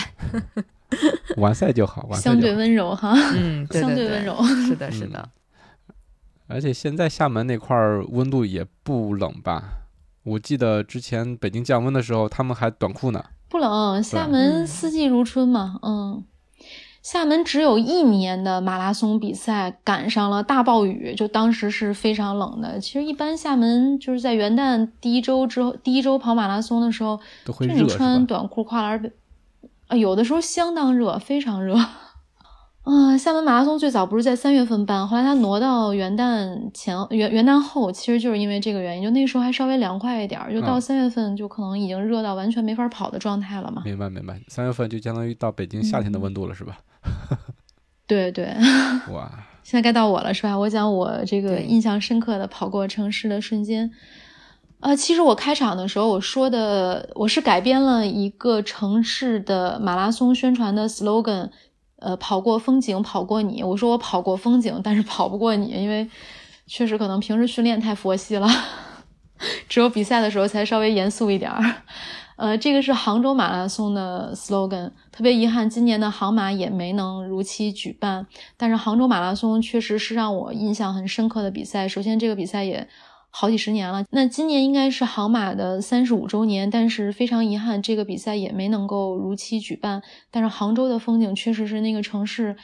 [1.39, 2.55] 完赛就好，完赛相对。
[2.55, 4.45] 温柔哈，嗯，对对对相对温柔。
[4.67, 5.27] 是的，是的。
[6.47, 9.63] 而且现在厦门那块儿温度也不冷吧？
[10.25, 13.25] 我记得之前北京降温的时候，他们还短裤呢。
[13.49, 16.23] 不冷，厦嗯门四季如春嘛，嗯。
[17.03, 22.79] 厦门只有一年的马拉松比赛赶上了大暴雨，就当时是非常冷的。
[22.79, 27.89] 其实一般厦门就是在元旦第一周之后，第一周跑马拉松的时候，都会就你？
[27.89, 29.13] 穿短裤、跨栏儿，
[29.89, 31.75] 啊，有的时候相当热，非常热。
[31.75, 43.83] 啊， 厦门马拉松最早不是在三月份办，后来它挪到元旦前元元旦后，其实就是因为这个原因，就那时候还稍微凉快一点儿，就到嗯三月份就可能已经热到完全没法跑的状态了嘛。
[43.85, 46.79] 明白明白，三月份就相当于到北京夏天的嗯温度了，是吧？
[48.07, 48.55] 对对，
[49.11, 49.31] 哇，
[49.63, 50.59] 现在该到我了，是吧？
[50.59, 53.91] 我讲我这个印象深刻的跑过城市的瞬间。
[54.81, 61.51] 呃，其实我开场的时候我说的，我是改编了一个城市的马拉松宣传的 slogan，
[62.01, 63.63] 呃，跑过风景，跑过你。
[63.63, 66.11] 我说我跑过风景，但是跑不过你，因为
[66.67, 68.49] 确实可能平时训练太佛系了，
[69.69, 71.83] 只有比赛的时候才稍微严肃一点儿。
[72.43, 78.27] 呃，这个是杭州马拉松的 slogan，特别遗憾，今年的杭马也没能如期举办。
[78.57, 81.87] 但是杭州马拉松确实是让我印象很深刻的比赛。
[81.87, 82.89] 首先，这个比赛也
[83.31, 90.03] 好几十年了，那今年应该是杭马的三十五周年，但是非常遗憾，这个比赛也没能够如期举办。
[90.33, 92.57] 但是杭州的风景确实是那个城市，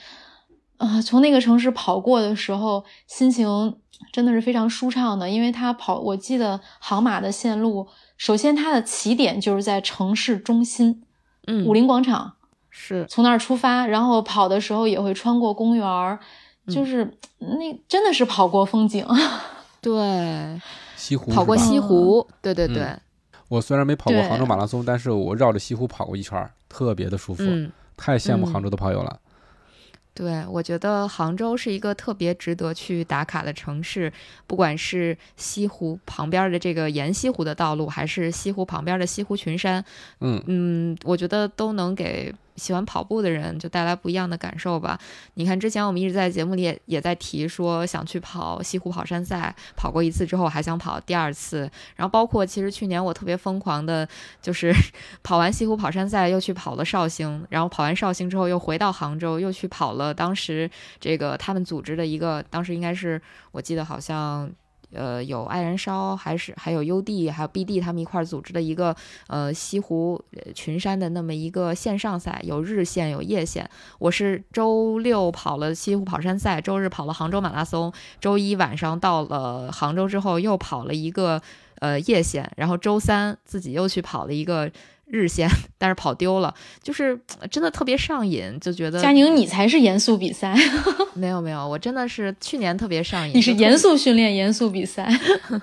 [0.79, 3.77] 啊、从那个城市跑过的时候，心情
[4.11, 7.87] 真的是非常舒畅的，因为它跑，我记得杭马的线路，
[8.19, 11.03] 首先它的起点就是在城市中心，
[11.47, 12.35] 嗯，武林广场。
[12.71, 16.21] 是从那儿出发，然后跑的时候也会穿过公园儿，
[16.69, 19.05] 就是那真的是跑过风景。
[19.81, 20.61] 对，
[20.95, 22.97] 西湖跑过西湖，对对嗯对，
[23.49, 27.73] 我虽然没跑过杭州马拉松，但是我绕着西湖跑过一圈儿，特别的舒服，嗯。
[27.97, 29.19] 太羡慕嗯杭州的跑友了。
[30.19, 34.13] 对，我觉得杭州是一个特别值得去打卡的城市，
[34.49, 39.85] 不管是西湖旁边的这个沿西湖的道路，还是西湖旁边的西湖群山，
[40.19, 44.99] 嗯，嗯，我觉得都能给喜欢跑步的人就带来不一样的感受吧。
[45.35, 51.71] 你看，之前我们一直在节目里也也在提说想去跑西湖跑山赛，跑过一次之后还想跑第二次。
[51.95, 54.07] 然后包括其实去年我特别疯狂的，
[54.43, 54.75] 就是
[55.23, 60.69] 跑完西湖跑山赛又去跑了绍兴，然后跑完绍兴之后又回到杭州，又去跑了当时
[60.99, 64.51] 这个他们组织的一个，当时应该是我记得好像。
[64.93, 68.95] 呃，有爱燃烧，还是还有 UD，还有 BD，他们一块儿组织的一个
[69.27, 70.23] 呃西湖
[70.55, 73.69] 群山的那么一个线上赛，有日线有夜线。
[73.99, 81.41] 我是周六跑了西湖跑山赛，周日跑了杭州马拉松，周一晚上到了杭州之后又跑了一个
[81.81, 84.71] 呃夜线，然后周三自己又去跑了一个。
[85.11, 87.19] 日线， 但是跑丢了，就是
[87.51, 90.57] 真的特别上瘾，就觉得佳宁你才是严肃比赛，
[91.15, 95.09] 没有没有，我真的是去年特别上瘾， 你是严肃训练，严肃比赛，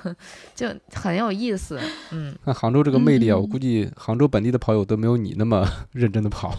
[0.55, 1.79] 就很有意思。
[2.11, 6.53] 嗯，那杭州这个魅力啊，我估计杭州本地的跑友都没有你那么认真的跑。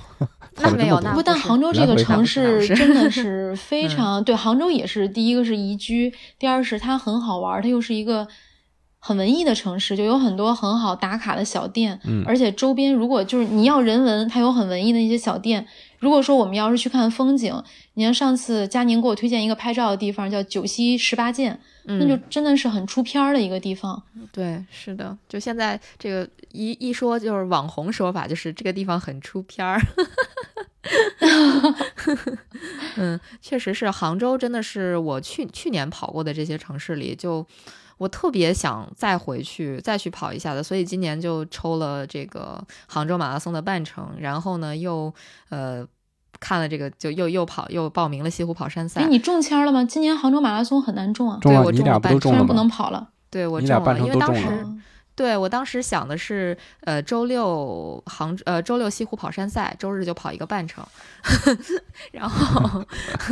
[0.59, 8.27] 那没有，那不但杭州这个城市真的是非常对，杭州也是第一个是宜居，第二是它很好玩，它又是一个。
[8.99, 15.67] 很文艺的城市，就有很多很好打卡的小店，嗯，而且周边如果就是你要人文，它有很文艺的一些小店。
[15.99, 17.63] 如果说我们要是去看风景，
[17.95, 24.03] 你像上次佳宁给我推荐一个拍照的地方，叫九溪十八涧，那就真的是很出片儿的一个地方。
[24.33, 29.81] 对，是的，就现在这个一一说就是网红说法，就是这个地方很出片儿。
[32.97, 37.47] 嗯，确实是，杭州真的是我去去年跑过的这些城市里就。
[37.99, 45.13] 我特别想再回去再去跑一下的，所以今年就抽了这个杭州马拉松的半程，然后呢又
[45.49, 45.87] 呃
[46.39, 49.01] 看了这个，就又又跑又报名了西湖跑山赛。
[49.01, 49.83] 哎，你中签了吗？
[49.83, 51.39] 今年杭州马拉松很难中啊。
[51.41, 53.09] 中了，你俩不能跑了。
[53.31, 54.67] 对我中了，因为当时
[55.15, 60.87] 对我当时想的是，呃，周六杭呃周六西湖跑山赛，周日就跑一个半程，
[62.13, 62.85] 然后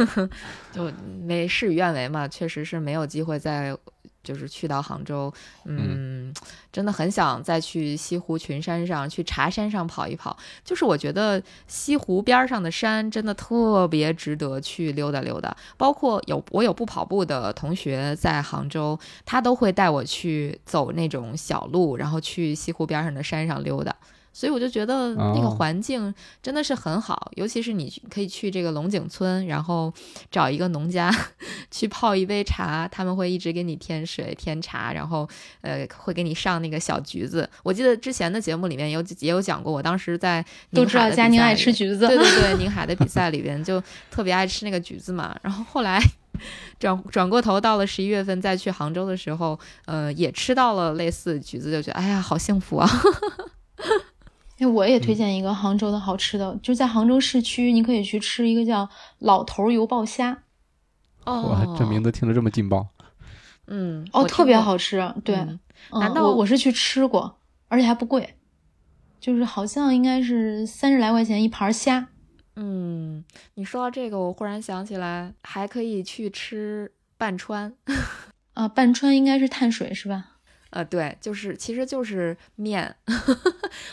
[0.73, 0.91] 就
[1.23, 3.77] 没事与愿违嘛，确实是没有机会在。
[4.25, 5.33] 就是去到杭州，
[5.65, 6.35] 嗯，
[6.73, 10.37] 真的很想再去西湖群山上去茶山上跑一跑。
[10.65, 15.57] 就是我觉得西湖边上的山真的特别值得去溜达溜达。
[15.77, 23.95] 包括有我有不跑步的同学在杭州，他都会带我去走那种小路，然后去西湖边上的山上溜达。
[24.35, 29.91] 所以我就觉得那个环境真的是很好，尤其是你可以去这个龙井村，然后
[30.29, 31.09] 找一个农家
[31.71, 35.27] 去泡一杯茶，他们会一直给你添水添茶，然后
[35.61, 37.49] 呃会给你上那个小橘子。
[37.63, 45.35] 我记得之前的节目里面有也有讲过，我当时在都知道佳宁爱吃橘子，对对对， 宁海的比赛里边就特别爱吃那个橘子嘛。
[45.43, 46.01] 然后后来
[46.81, 52.91] 转转过头到了十一月份再去杭州的时候，呃也吃到了类似橘子，就觉得哎呀好幸福啊。
[54.59, 58.89] 哎，我也推荐一个杭州的好吃的，就在杭州市区，你可以去吃一个叫
[59.19, 60.45] “老头油爆虾”。
[61.27, 62.89] 哦，这名字听着这么劲爆。
[63.67, 65.13] 嗯，哦，特别好吃。
[65.25, 65.35] 对，
[65.93, 67.39] 难道我我是去吃过，
[67.69, 68.37] 而且还不贵，
[69.19, 72.09] 就是好像应该是三十来块钱一盘虾。
[72.57, 77.75] 嗯，你说到这个，我忽然想起来，还可以去吃半川。
[78.55, 80.34] 啊，半川应该是碳水是吧？
[80.75, 82.93] 呃，对，就是，其实就是面，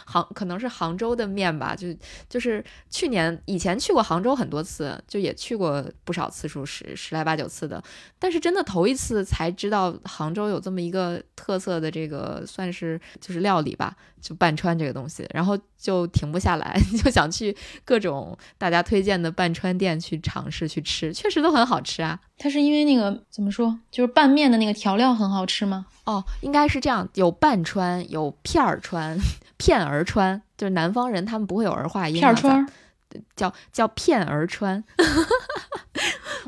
[0.03, 1.87] 杭可能是杭州的面吧，就
[2.27, 7.81] 就是去年以前去过杭州很多次，就也去过不少次数，十十来八九次的，
[8.17, 13.95] 但是真的头一次才知道杭州有这么一个特色的这个算是就是料理吧。
[14.21, 22.19] 就半川这个东西，然后就停不下来， 就想去各种大家推荐的半川店去尝试去吃，确实都很好吃啊。
[22.37, 25.87] 它是因为那个怎么说，就是拌面的那个调料很好吃吗？
[26.05, 29.17] 哦，应该是这样，有半川，有片儿川，
[29.57, 32.67] 片儿川，就是南方人他们不会有儿化音，片儿川。
[33.35, 34.81] 叫叫片儿川，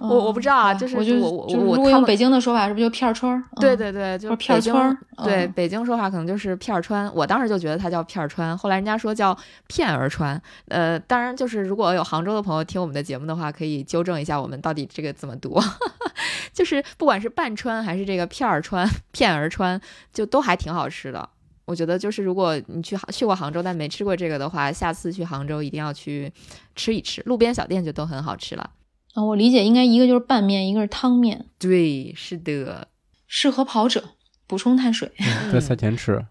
[0.10, 3.44] 我我不知道啊，就是我我我我如果用北京的说法，是不是就片儿川？
[3.60, 4.98] 对对对，就是片儿川。
[5.24, 9.38] 对北京说法可能就是片儿川，我当时就觉得它叫片儿川，后来人家说叫
[9.68, 10.42] 片儿川。
[10.68, 15.60] 呃，当然就是如果有杭州的朋友听我们的节目的话，可以纠正一下我们到底这个怎么读。
[16.52, 19.80] 就是不管是半川还是这个片儿川、片儿川，
[20.12, 21.30] 就都还挺好吃的。
[21.66, 26.30] 我觉得就是，如果你去去过杭州但没吃过这个的话，下次去杭州一定要去
[26.76, 27.22] 吃一吃。
[27.26, 28.70] 路边小店就都很好吃了。
[29.14, 31.46] 啊，我理解应该一个就是拌面，一个是汤面。
[31.58, 32.88] 对，是的，
[33.28, 34.04] 适合跑者
[34.48, 35.12] 补充碳水，
[35.52, 36.26] 在赛前吃。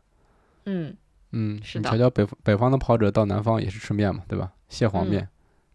[0.67, 0.97] 嗯
[1.33, 1.89] 嗯，是的。
[1.91, 4.53] 瞧瞧北北方的跑者到南方也是吃面嘛，对吧？
[4.69, 5.29] 蟹黄面。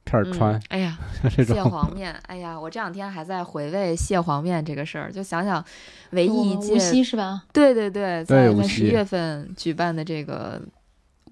[0.03, 0.97] 片儿川，哎呀，
[1.45, 5.61] 蟹黄面，哎呀，我这两天还在回味蟹黄面这个事儿，就想想
[6.11, 7.43] 唯一一届无锡是吧？
[7.51, 10.61] 对对对，在在十一月份举办的这个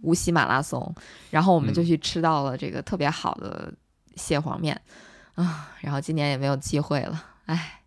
[0.01, 0.93] 无锡马拉松，
[1.29, 3.73] 然后我们就嗯去吃到了这个特别好的
[4.17, 4.77] 蟹黄面
[5.36, 7.81] 啊，然后今年也没有机会了，唉，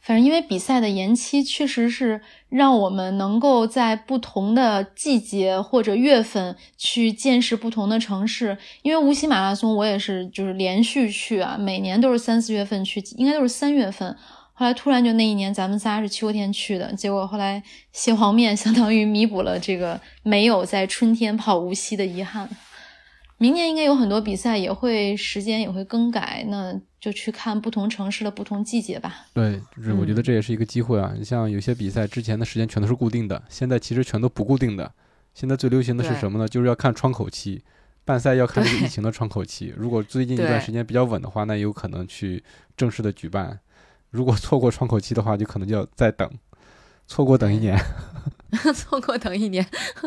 [0.00, 8.56] 反正因为比赛的延期，确实是让我们能够在不同的季节或者月份去见识不同的城市。
[8.80, 14.16] 因为无锡马拉松，我也是就是连续去啊，每年都是三四月份去，应该都是三月份。
[14.54, 22.48] 后来突然就那一年，咱们仨是秋天去的，结果后来蟹黄面相当于弥补了这个没有在春天跑无锡的遗憾。
[23.38, 29.26] 明年应该有很多比赛也会时间也会更改，那就去看不同城市的不同季节吧。
[29.32, 31.14] 对，就是我觉得嗯这也是一个机会啊。
[31.16, 34.92] 你像有些比赛之前的时间全都是固定的，现在其实全都不固定的。
[35.34, 36.48] 现在最流行的是什么呢？
[36.48, 37.62] 就是要看窗口期，
[38.04, 39.72] 办赛要看这个疫情的窗口期。
[39.78, 42.42] 如果最近一段时间比较稳的话，那有可能去
[42.76, 43.56] 正式的举办；
[44.10, 46.28] 如果错过窗口期的话，就可能就要再等，
[47.06, 47.78] 错过等一年。
[48.74, 49.66] 错过等一年，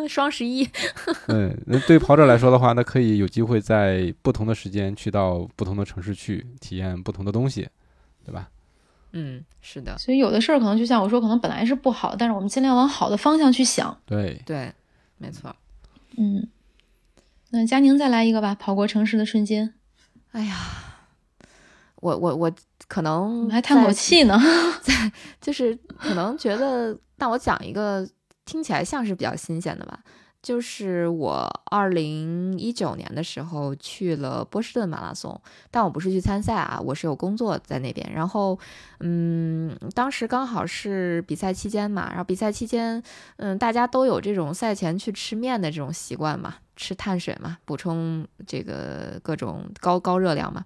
[0.10, 0.68] 双十一，
[1.28, 7.70] 嗯，那对跑者来说的话，那可以有机会在不同的时间去到不同的城市去体验不同的东西，
[8.26, 8.50] 对吧？
[9.14, 13.96] 嗯，是的，所以有的事儿可能就像我说，可能本来是不好，但是我们尽量往好的方向去想。
[14.06, 14.74] 对，对，
[15.18, 15.56] 没错。
[16.18, 16.48] 嗯，
[17.52, 19.74] 那佳宁再来一个吧，跑过城市的瞬间，
[20.32, 20.56] 哎呀，
[21.98, 22.52] 我我我
[22.88, 24.40] 可能还叹口气呢。
[24.82, 28.08] 在就是可能觉得，那我讲一个
[28.46, 30.00] 听起来像是比较新鲜的吧，
[30.42, 35.40] 就是我二零一九年的时候去了波士顿马拉松，
[35.70, 38.12] 但我不是去参赛啊，我是有工作在那边。
[38.12, 38.58] 然后，
[39.00, 43.02] 嗯，当时刚好是比赛期间嘛，然后比赛期间，
[43.38, 50.66] 嗯，大家都有这种赛前去吃面的这种习惯嘛，吃碳水嘛，补充这个各种高高热量嘛。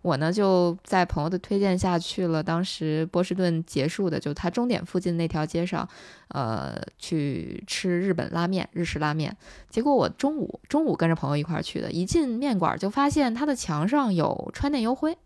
[0.00, 5.86] 我呢就在朋友的推荐下去了，当时波士顿结束的，就它终点附近那条街上，
[6.28, 9.36] 呃，去吃日本拉面、日式拉面。
[9.68, 15.18] 结果我中午中午跟着朋友一块儿去的，一进面馆就发现他的墙上有川内优辉。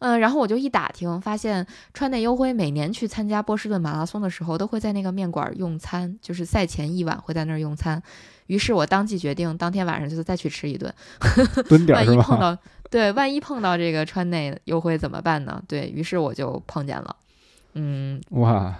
[0.00, 8.00] 嗯，然后我就一打听，发现川内优辉每年去参加波士顿马拉松的时候，都会在那个面馆用餐，就是赛前一晚会在那儿用餐。
[8.48, 10.92] 于是我当即决定，当天晚上就再去吃一顿。
[11.70, 12.38] 蹲点儿是万一碰？
[12.38, 12.58] 到
[12.90, 15.62] 对，万一碰到这个川内优惠怎么办呢？
[15.68, 17.16] 对于是我就碰见了，
[17.74, 18.74] 嗯，哇，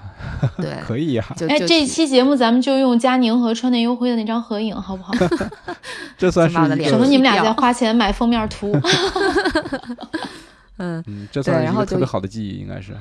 [0.56, 5.12] 对， 可以呀、哎，就就这期节目咱们就用佳宁和川内优辉的那张合影，好不好？
[6.16, 8.72] 这算是把我的脸一个省得你们俩掉再花钱买封面图。
[10.78, 12.96] 嗯，嗯，这算是一然后就个特别好的记忆，应该是。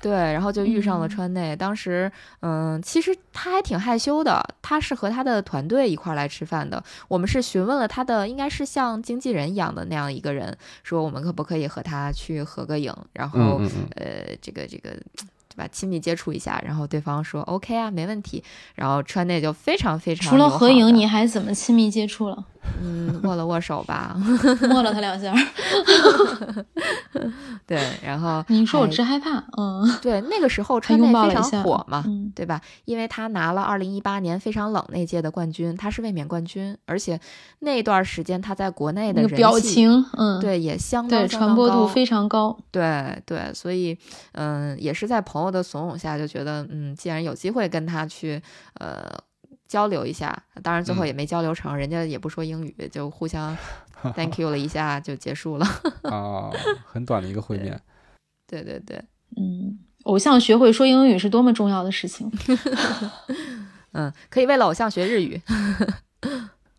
[0.00, 1.56] 对，然后就遇上了嗯川内。
[1.56, 6.82] 当时，嗯，其实他还挺害羞的，他是和他的团队一块儿来吃饭的。
[7.08, 15.66] 我们是询问了他的，应该是像经纪人一样的那样一个人，说我们可不可以和他去合个影，然后嗯嗯嗯，呃，这个这个，对吧？
[15.72, 18.42] 亲密接触一下，然后对方说 OK 啊，没问题。
[18.76, 22.44] 然后川内就非常非常除了合影，你还怎么亲密接触了？
[22.82, 24.16] 嗯握了握手吧，
[24.70, 25.34] 摸了他两下。
[27.66, 32.60] 对，然后你说我还直害怕，嗯，对那个时候川内非常抱了一下火嘛，嗯对吧？
[32.84, 37.20] 因为他拿了二零一八年非常冷那届的冠军，他是卫冕冠军，而且
[37.60, 42.56] 那段时间他在国内的人那个表气情，嗯，对也相当传播度非常高。
[42.70, 43.98] 对对，所以
[44.32, 48.40] 嗯，也是在朋友的怂恿下，就觉得嗯，既然有机会跟他去
[48.74, 49.04] 呃
[49.68, 53.56] 交流一下，当然最后嗯也没交流成，人家也不说英语，就互相
[54.16, 55.66] thank you 了一下就结束了。
[56.10, 56.50] 啊，
[56.86, 57.80] 很短的一个会面。
[58.46, 58.96] 对对对，
[59.36, 62.32] 嗯，偶像学会说英语是多么重要的事情。
[63.92, 65.40] 嗯，可以为了偶像学日语。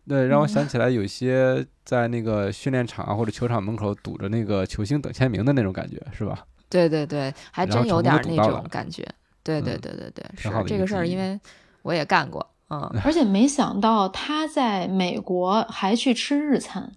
[0.08, 6.44] 对，让我嗯想起来有些在那个训练场啊或者球场门口堵着那个球星等签名的那种感觉，是吧？
[6.68, 9.06] 对对对，还真有点儿那种感觉。
[9.44, 11.38] 对对嗯对对对，是这个事儿，因为
[11.82, 12.44] 我也干过。
[12.70, 16.90] 嗯， 而且没想到他在美国还去吃日餐，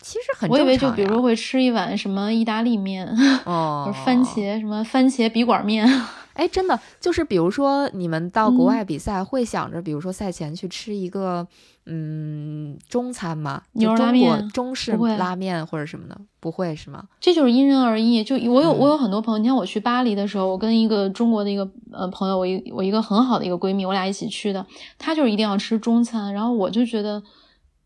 [0.00, 3.06] 其实很我以为就比如说会吃一碗什么意大利面，
[3.44, 5.88] 哦番茄什么番茄笔管面。
[6.34, 11.46] 哎，真的就是，比如说你们到国嗯外比赛，会想着，比如说赛前去吃一个
[11.86, 13.62] 嗯中餐吗？
[13.72, 17.04] 牛肉面中式拉面或者什么的，不会是吗？
[17.20, 18.22] 这就是因人而异。
[18.24, 24.66] 就我有、嗯我有很多朋友，你看我去巴黎的时候，我跟一个中国的一个呃朋友，我一我一个很好的一个闺蜜，我俩一起去的，
[24.98, 27.22] 她就是一定要吃中餐，然后我就觉得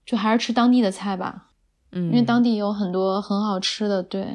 [0.07, 1.49] 就还是吃当地的菜吧，
[1.93, 4.03] 嗯，因为当地有很多很好吃的。
[4.03, 4.27] 对，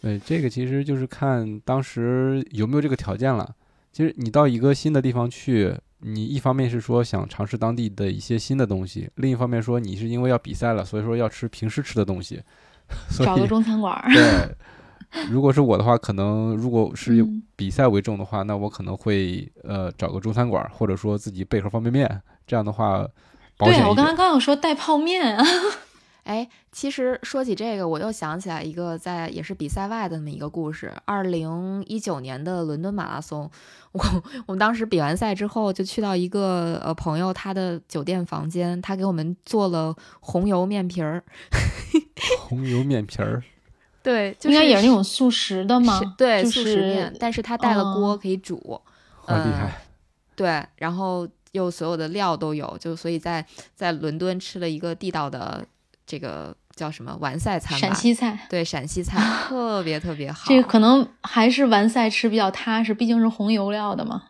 [0.00, 3.54] 对，这个其实就是看当时有没有这个条件了。
[3.92, 12.40] 其实你到一个新的地方去，你一方面是说想尝试当地的一些新的东西，另一方面说你是因为要比赛了，所以说要吃平时吃的东西。
[13.18, 14.08] 找个中餐馆儿。
[14.12, 14.56] 对，
[15.28, 22.22] 如果是我的话，可能如果是嗯比赛为重的话，那我可能会呃找个中餐馆儿，或者说自己备盒方便面。
[22.46, 23.06] 这样的话，
[23.56, 23.80] 保险。
[23.80, 25.44] 对我刚刚刚有说带泡面啊，
[26.28, 30.92] 哎，其实说起这个，我又想起来一个在也是比赛外的那么一个故事。
[31.06, 33.50] 二零一九年的伦敦马拉松，
[33.92, 34.04] 我
[34.44, 41.24] 我们当时比完赛之后，就去到一个呃朋友他的酒店房间，他给我们做了红油面皮儿。
[42.40, 43.42] 红油面皮儿，
[44.04, 45.98] 对，就应该也是那种速食的吗？
[46.18, 48.78] 对，就速食面，但是他带了锅哦可以煮。
[49.16, 49.80] 好厉害！
[50.36, 55.66] 对，然后又所有的料都有，就所以在在伦敦吃了一个地道的
[56.08, 60.46] 这个叫什么完赛餐吧，陕西菜，对陕西菜特别特别好。
[60.48, 64.22] 这个可能还是完赛吃比较踏实，毕竟是红油料的嘛。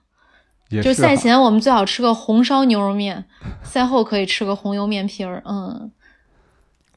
[0.70, 3.24] 也就赛前我们最好吃个红烧牛肉面，
[3.62, 5.40] 赛后可以吃个红油面皮儿。
[5.46, 5.90] 嗯，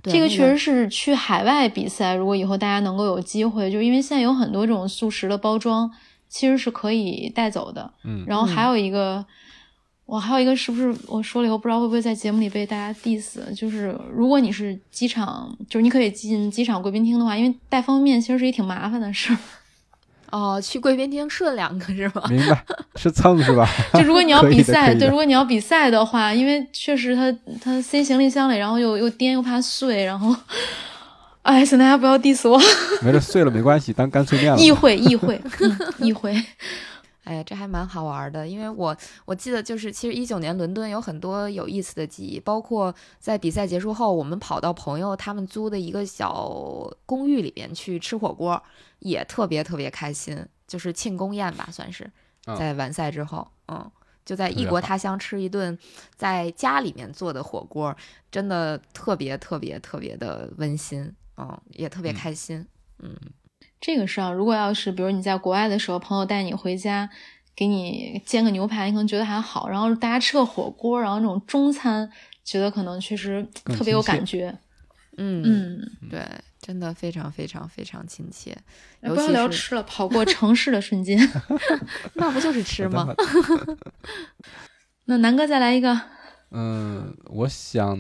[0.04, 5.90] 这个确实是去海外比赛，如果以后大家能够有机会，就因为现在有很多这种速食的包装，
[6.28, 7.94] 其实是可以带走的。
[8.04, 9.26] 嗯然后还有一个，
[10.12, 13.40] 我还有一个是不是我说了以后不知道会不会在节目里被大家 diss？
[13.56, 19.38] 就是如果你是机场，就是你可以进机场贵宾厅的话，因为带方便面其实是一挺麻烦的事儿。
[20.38, 22.24] 哦，去贵宾厅顺两个是吗？
[22.30, 22.62] 明白，
[22.98, 23.66] 是蹭是吧？
[23.96, 30.36] 就如果你要比赛，对，如果你要比赛的话，因为确实它它塞行李箱里，然后又又颠又怕碎，然后，
[31.44, 32.60] 哎，请大家不要 diss 我，
[33.02, 34.62] 没事，碎了没关系，当干脆面了嘛。
[34.62, 36.34] 议会议会嗯议会，
[37.24, 38.96] 哎呀，这还蛮好玩的，因为我
[39.26, 48.62] 我记得就是，其实一九年伦敦有很多有意思的记忆，包括在比赛结束后，我们跑到朋友他们租的一个小公寓里边去吃火锅，
[49.00, 52.10] 也特别特别开心，就是庆功宴吧，算是
[52.46, 53.92] 嗯在完赛之后，嗯。
[54.24, 55.78] 就在异国他乡吃一顿
[56.16, 57.94] 在家里面做的火锅，
[58.30, 62.66] 真的特别特别特别的温馨，嗯，也特别嗯开心。
[63.82, 67.10] 这个是啊，如果要是比如你在国外的时候，朋友带你回家，
[67.56, 72.10] 给你煎个牛排，你可能觉得还好，然后大家吃个火锅，然后那种中餐，
[72.46, 74.56] 觉得可能确实特别有感觉，
[75.18, 76.10] 嗯嗯。
[76.10, 76.24] 对，
[76.62, 78.56] 真的非常非常非常亲切。
[79.02, 81.18] 哎不要聊吃了，跑过城市的瞬间。
[82.14, 83.08] 那不就是吃吗？
[85.06, 86.00] 那南哥再来一个，
[86.52, 87.98] 嗯，我想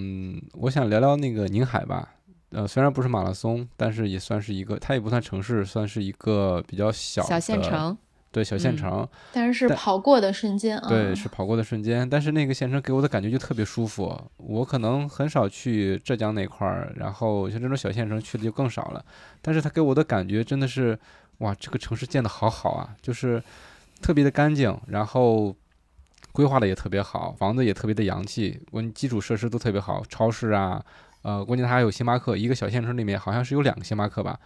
[0.53, 2.13] 我想聊聊那个宁海吧。
[2.51, 7.97] 呃，虽然不是马拉松，但是也算是一个，它也不算城市，算是一个比较小小县的，城，
[8.31, 10.89] 对小县嗯城，但是是跑过的瞬间啊。
[10.89, 12.09] 对，是跑过的瞬间。
[12.09, 14.21] 但是那个县城给我的感觉就特别舒服。
[14.37, 19.05] 我可能很少去浙江那块儿，然后像这种小县城去的就更少了。
[19.41, 20.97] 但是它给我的感觉真的是，
[21.39, 23.41] 哇，这个城市建的好好啊，就是
[24.01, 25.55] 特别的干净，然后
[26.31, 30.83] 规划的也特别好，房子也特别的洋气，我基础设施都特别好，超市啊，
[31.21, 34.39] 呃，关键它还有星巴克，一个小县城里面好像是有两个星巴克吧。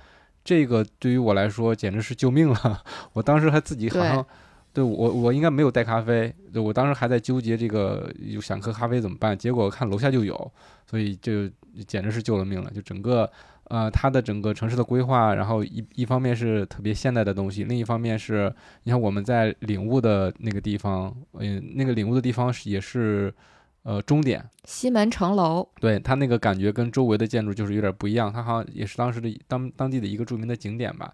[0.43, 4.25] 这个对于我来说简直是救命了， 我当时还自己好像。
[4.73, 6.35] 对我，我应该没有带咖啡。
[6.51, 10.51] 对我当时还在纠结这个有想喝咖啡怎么办，结果看楼下就有，
[10.85, 11.49] 所以就
[11.87, 12.69] 简直是救了命了。
[12.71, 13.31] 就整个
[13.69, 18.53] 呃，它的整个城市的规划，然后一一方面是特别现代的东西，另一方面是
[18.83, 23.33] 你看我们在领悟的那个地方，嗯、那个领悟的地方是也是
[23.85, 31.13] 呃终点，西门城楼，对它那个感觉跟周围的建筑就是有点不一样，它好像也是当时的当当地的一个著名的景点吧。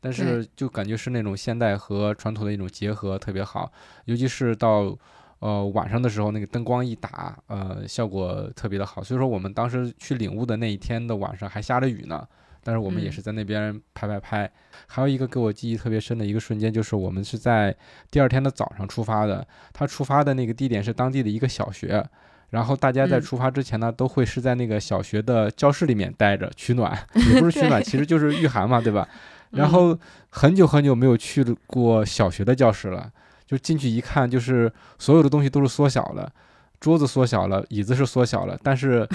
[0.00, 3.70] 但是就感觉是那种现代和传统的一种结合特别好，
[4.06, 4.96] 尤其是到
[5.38, 9.02] 呃晚上的时候，那个灯光一打，呃效果特别的好。
[9.02, 12.26] 所以说我们当时去领悟的那一天的晚上还下着雨呢，
[12.62, 14.50] 但是我们也嗯是在那边拍拍拍。
[14.86, 17.74] 还有一个给我记忆特别深的一个瞬间，就是我们是在
[18.10, 22.04] 第二天的早上出发的，他出发的那个地点是当地的一个小学。
[22.50, 26.92] 然后大家在嗯出发之前呢，都会是在那个小学的教室里面待着取暖，
[27.32, 29.08] 也不是取暖，其实就是御寒嘛，对吧？
[29.52, 29.98] 然嗯后
[30.28, 33.10] 很久很久没有去过小学的教室了，
[33.46, 36.30] 就进去一看，就是所有的东西都是缩小了，
[36.78, 39.08] 桌子缩小了，椅子是缩小了，但是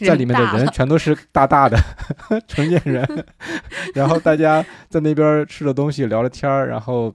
[0.00, 1.78] 在里面的人全都是大大的
[2.48, 3.06] 成年人，
[3.94, 7.14] 然后大家在那边吃着东西聊着天儿，然后。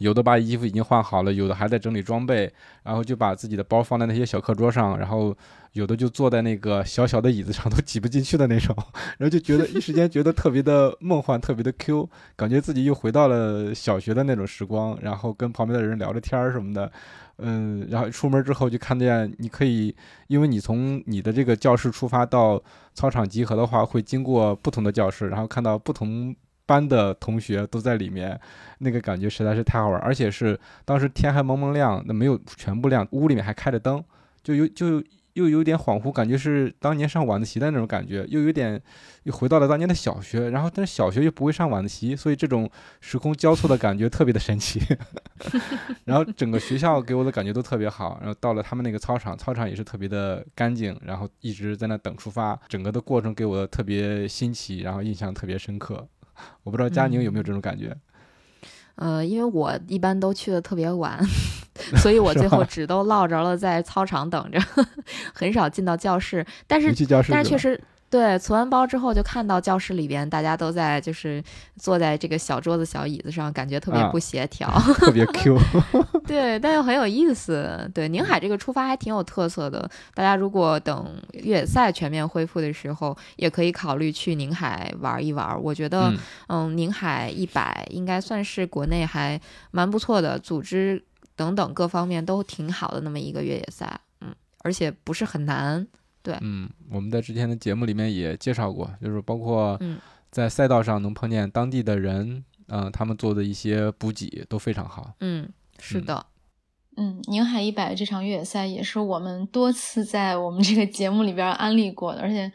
[0.00, 2.50] 有的把衣服已经换好了，有的还在整理装备，
[2.82, 5.36] 然后就把自己的包放在那些小课桌上，然后
[5.72, 8.74] 有的就坐在那个小小的椅子上，都挤不进去的那种，
[9.18, 16.90] 然后就觉得一时间觉得特别的梦幻，特别的 Q，感觉自己又回到了小学的那种时光，然后跟旁边的人聊着天儿什么的，
[17.36, 19.94] 嗯，然后出门之后就看见你可以，
[20.28, 22.62] 因为你从你的这个教室出发到
[22.94, 26.34] 操场集合的话，会经过不同的教室，然后看到不同。
[26.70, 28.38] 班的同学都在里面，
[28.78, 34.04] 那个感觉实在是太好玩，而且是当时天还蒙蒙亮，那没有全部亮，屋里面还开着灯，
[34.40, 35.02] 就有就
[35.32, 38.80] 又有点恍惚，感觉是当年上晚自习的那种感觉，又有点
[39.24, 44.80] 又回到了当年的小学，然后但是小学又不会上晚自习，所以这种时空交错的感觉特别的神奇。
[46.06, 56.06] 然后整个学校给我的感觉都特别好，然后到了他们那个操场，操场也是特别的干净，然后一直在那等出发，整个的过程给我特别新奇，然后印象特别深刻。
[56.62, 57.96] 我不知道佳宁有没有这种感觉？
[58.96, 61.18] 呃，因为我一般都去的特别晚，
[62.02, 64.60] 所以我最后只都落着了在操场等着，
[65.32, 66.44] 很少进到教室。
[66.66, 67.80] 但是，但是确实。
[68.10, 71.42] 对，存完包之后就看到教室里边大家都在就是
[71.76, 75.56] 坐在这个小桌子小椅子上，感觉特别不协调， 特别 Q。
[76.26, 77.88] 对，但又很有意思。
[77.94, 79.88] 对，宁海这个出发还挺有特色的。
[80.12, 85.56] 大家如果等越野赛全面恢复的时候，也可以考虑去宁海玩一玩。
[85.62, 86.12] 我觉得，
[86.48, 89.40] 嗯，宁海一百应该算是国内还
[89.70, 91.00] 蛮不错的，组织
[91.36, 94.00] 等等各方面都挺好的那么一个越野赛。
[94.20, 94.34] 嗯，
[94.64, 95.86] 而且不是很难。
[96.22, 99.78] 对，嗯，我们在之前的节目里面也介绍过，就是包括
[100.30, 105.12] 在赛道上能碰见当地的人，嗯，他们做的一些补给都非常好。
[105.20, 105.48] 嗯，
[105.78, 106.26] 是的，
[106.96, 112.52] 嗯，宁海一百这场越野赛也是我们多次在我们这个节目里边安利过的，而且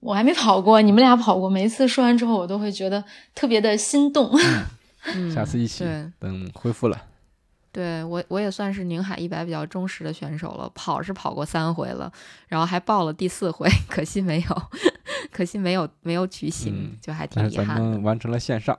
[0.00, 3.04] 我还没跑过，你们俩跑过，每一次说完之后，我都会觉得
[3.34, 4.32] 特别的心动。
[5.34, 5.84] 下次一起
[6.18, 7.06] 等恢复了。
[7.72, 12.12] 对我，我也算是宁海一百比较忠实的选手了，跑是跑过三回了，
[12.46, 14.62] 然后还报了第四回， 可惜没有，
[15.32, 17.98] 可惜没有没有举行，就还挺遗憾的。
[18.00, 18.78] 完成了线上，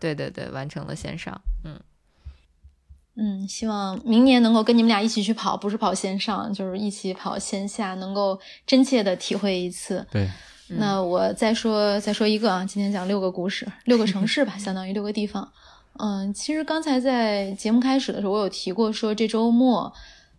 [0.00, 1.78] 对对对，完成了线上，嗯
[3.16, 10.06] 嗯，希望明年能够跟你们俩一起去跑，不是跑线上，就是一起跑线下，能够真切的体会一次。
[10.10, 10.30] 对，
[10.68, 15.52] 那我再说再说一个啊，今天讲六个故事，六个城市吧，相当于六个地方。
[16.00, 19.92] 嗯，其实刚才在节目开始的时候，我有提过，说这周末，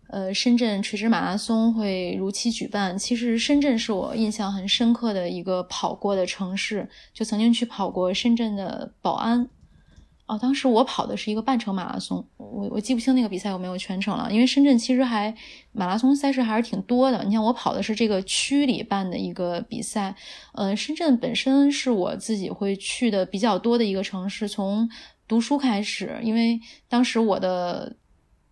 [0.08, 2.98] 呃，深圳垂直马拉松会如期举办。
[2.98, 9.50] 其实深圳是我印象很深刻的一个跑过的城市，就曾经去跑过深圳的宝安。
[10.28, 15.36] 哦，当时我跑的是一个半程马拉松，我我记不清那个比赛有没有全程了，因为深圳其实还
[15.74, 17.22] 马拉松赛事还是挺多的。
[17.26, 20.16] 你像我跑的是这个区里办的一个比赛，
[20.54, 24.90] 呃，深圳本身是我自己会去的比较多的一个城市，从。
[25.30, 26.60] 读书开始，因为
[26.90, 27.96] 当时我的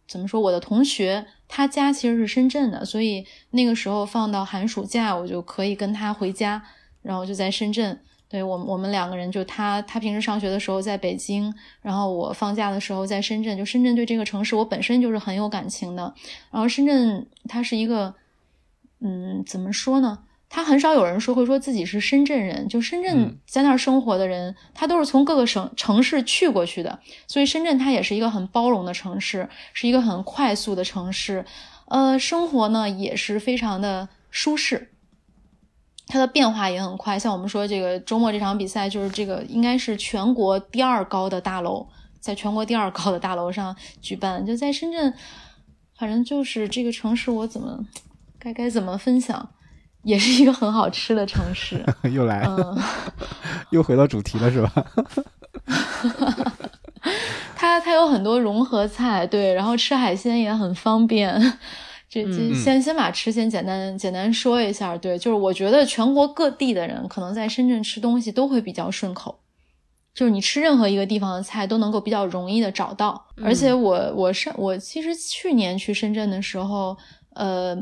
[0.08, 6.64] 怎么说，我的同学他家其实是深圳的，所以那个时候放到寒暑假，我就可以跟他回家，
[7.02, 8.00] 然后就在深圳。
[8.30, 13.58] 对我，我们两个人就他他平时上学的时候在北京，然后我放假的时候在深圳。
[13.58, 16.14] 就深圳对这个城市，我本身就是很有感情的。
[16.52, 18.14] 然后深圳它是一个，
[19.00, 20.20] 嗯，怎么说呢？
[20.50, 31.46] 他很少有人说会说自己是深圳人，就深圳在那儿生活的人，他都是从各个省城市去过去的，所以深圳它也是一个很包容的城市，是一个很快速的城市，
[31.88, 34.94] 呃，生活呢也是非常的舒适，
[36.08, 37.20] 它的变化也很快。
[37.20, 41.86] 像我们说这个周末这场比赛，就是这个应该是全国第二高的大楼，
[42.22, 45.14] 在全国第二高的大楼上举办，就在深圳，
[45.98, 47.86] 反正就是这个城市，我怎么
[48.40, 49.50] 该该怎么分享？
[50.08, 51.84] 也是一个很好吃的城市，
[52.14, 52.48] 又来，
[53.72, 54.72] 又回到主题了，是吧？
[57.58, 61.38] 它它有很多融合菜，对，然后吃海鲜也很方便。
[62.08, 69.38] 这这先先把吃先简单简单说一下，对，就是我觉得全国各地的人可能在深圳吃东西都会比较顺口，
[70.16, 73.28] 就是你吃任何一个地方的菜都能够比较容易的找到。
[73.44, 76.96] 而且我我上我其实去年去深圳的时候，
[77.34, 77.78] 呃。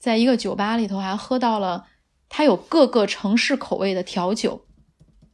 [0.00, 1.84] 在一个酒吧里头，还喝到了，
[2.30, 4.62] 它有各个城市口味的调酒，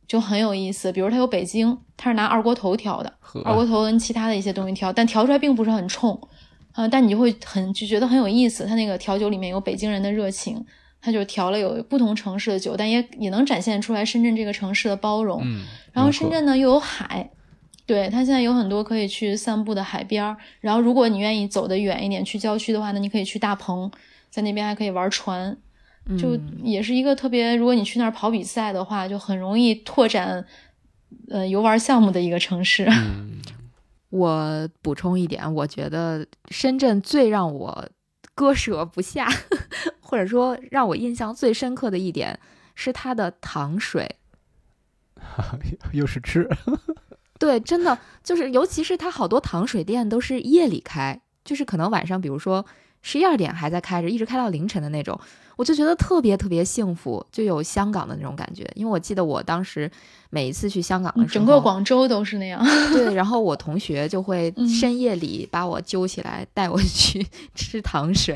[0.08, 0.92] 就很有意思。
[0.92, 3.12] 比如它有北京，它是拿二锅头调的，
[3.44, 6.20] 二锅头跟其他的一些东西调，但调出来并不是很冲，
[6.74, 8.66] 嗯，但你就会很就觉得很有意思。
[8.66, 10.66] 它那个调酒里面有北京人的热情，
[11.00, 15.40] 它就调了有不同城市的酒，但也也能展现出来深圳这个城市的包容。
[15.44, 17.30] 嗯，然后深圳呢又有海，
[17.86, 20.36] 对，它现在有很多可以去散步的海边儿。
[20.60, 23.88] 然后如果你愿意走得远一点去郊区的话，那你可以去大鹏。
[24.36, 25.56] 在那边还可以玩船，
[26.18, 27.56] 就也是一个特别。
[27.56, 30.44] 如果你去那儿跑比赛的话，就很容易拓展
[31.30, 32.86] 呃游玩项目的一个城市。
[34.10, 37.88] 我补充一点，我觉得深圳最让我
[38.34, 39.26] 割舍不下，
[39.98, 42.38] 或者说让我印象最深刻的一点
[42.74, 44.16] 是它的糖水，
[45.92, 46.46] 又是吃。
[47.38, 52.66] 对，真的就是，尤其是它好多糖水店都是夜里开，就是可能晚上，比如说。
[53.08, 55.16] 十一二点还在开着，一直开到凌晨的那种，
[55.54, 58.68] 我就觉得特别特别幸福，就有香港的那种感觉。
[58.74, 59.88] 因为我记得我当时
[60.28, 62.60] 每一次去香港的时候，整个广州都是那样。
[62.92, 68.34] 对，然后我同学就会深夜里把我揪起来，带我去 吃糖水。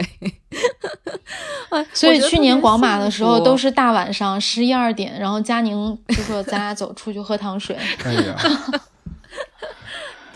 [1.93, 7.77] 所以去年广马的时候都是是大晚上十一二点，然后佳宁就说咱俩走出去喝糖水。
[8.05, 8.37] 哎呀，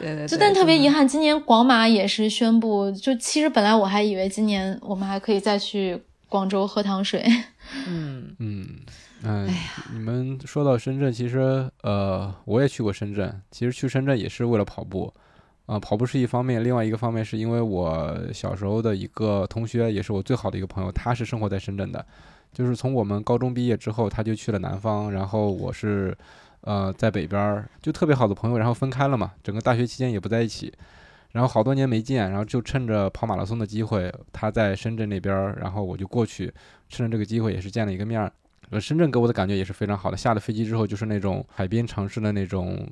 [0.05, 5.99] 对对，就但特别遗憾，今年广马也是宣布，就其实本来我还以为今年我们还可以再去
[6.29, 7.25] 广州喝糖水。
[7.89, 8.67] 嗯嗯，
[9.23, 9.49] 哎，
[9.95, 13.41] 你们说到深圳，其实呃，我也去过深圳。
[13.51, 15.11] 其实去深圳也是为了跑步，
[15.65, 22.05] 啊、跑步是一方面，另外一个方面是因为我小时候的一个同学，也是我最好的一个朋友，他是生活在深圳的。
[22.53, 26.17] 就是从我们高中毕业之后，他就去了南方，然后我是
[26.65, 30.73] 呃在北边儿，就特别好的朋友，然后分开了嘛，整个大学期间也不在一起。
[31.33, 36.53] 然后好多年没见，然后就趁着跑马拉松的机会，他在深圳那边儿，然后我就过去，
[36.89, 38.33] 趁着这个机会也是见了一个面儿。
[38.71, 40.17] 呃，深圳给我的感觉也是非常好的。
[40.17, 42.89] 下了飞机之后，就是那种海滨城市的那种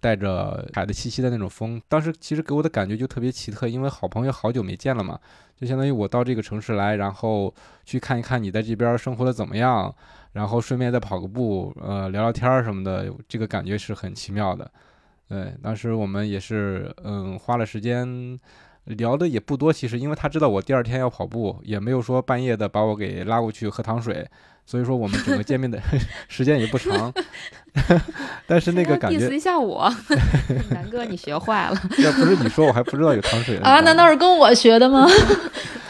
[0.00, 1.80] 带着海的气息的那种风。
[1.88, 5.18] 当时其实给我的感觉就特别奇特，因为好朋友好久没见了嘛，
[5.56, 7.54] 就相当于我到这个城市来，然后
[7.84, 9.94] 去看一看你在这边生活的怎么样，
[10.34, 14.70] 然后顺便再跑个步，呃，聊聊天儿什么的，这个感觉是很奇妙的。
[15.28, 18.38] 对，当时我们也是，嗯，花了时间
[18.84, 24.28] 聊的也不多，其实因为他知道我第二天要跑步，也没有说半夜的把我给拉过去喝糖水，
[24.66, 25.80] 所以说我们整个见面的
[26.28, 27.12] 时间也不长。
[28.46, 29.90] 但是那个感 diss，一下我，
[30.70, 31.76] 南哥你学坏了。
[31.98, 35.06] 要不是你说，我还不知道有糖水呢啊，难道是跟我学的吗？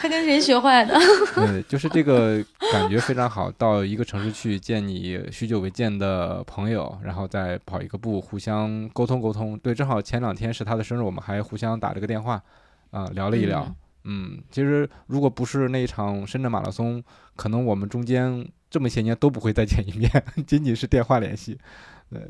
[0.05, 0.93] 他跟谁学坏的？
[1.33, 3.49] 对，就是这个感觉非常好。
[3.51, 9.57] 到一个城市去见你许久未见的朋友，然后再跑一个步，互相沟通沟通。
[9.57, 12.39] 对，正好前两天是他的生日，我们还互相打了个电话，
[12.91, 13.75] 啊、聊了一聊。
[14.03, 17.03] 嗯，其实如果不是那一场深圳马拉松，
[17.35, 20.11] 可能我们中间这么些年都不会再见一面，
[20.45, 21.57] 仅仅是电话联系。
[22.11, 22.21] 对，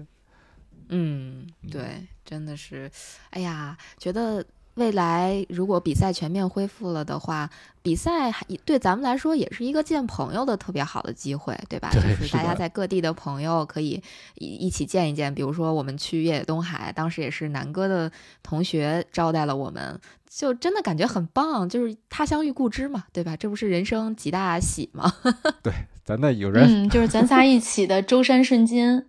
[0.88, 2.90] 嗯，对，真的是，
[3.32, 4.46] 哎呀，觉得
[4.76, 7.50] 未来如果比赛全面恢复了的话，
[7.82, 11.90] 比赛还对咱们来说也是一个见朋友的特别好的机会，对吧？
[11.92, 14.02] 对就是大家在各地的朋友可以
[14.36, 15.34] 一一起见一见。
[15.34, 18.12] 比如说我们去越野东海，当时也是南哥的
[18.44, 20.00] 同学招待了我们，
[20.30, 23.38] 就真的感觉很棒，就是他乡遇故知嘛，对吧？
[23.38, 25.14] 这不是人生几大喜吗？
[25.64, 25.74] 对
[26.04, 29.06] 咱那有人、嗯，就是咱仨一起的舟山瞬间，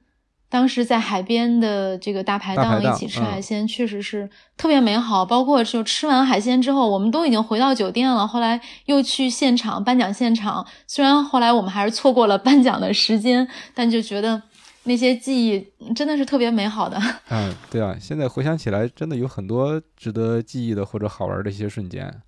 [0.48, 5.24] 当时在海边的这个大排档档一起吃嗯海鲜，确实是特别美好。
[5.24, 10.64] 包括就吃完海鲜之后，我们都已经回到酒店了，后来又去现场颁奖现场。
[10.86, 14.40] 虽然后来我们还是错过了颁奖的时间，但就觉得
[14.84, 16.96] 那些记忆真的是特别美好的。
[17.28, 22.22] 嗯，对啊，现在回想起来，真的有很多值得记忆的或者好玩的一些瞬间。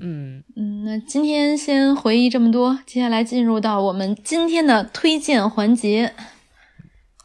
[0.00, 6.14] 嗯，嗯，那今天先回忆这么多，接下来进入到我们今天的推荐环节。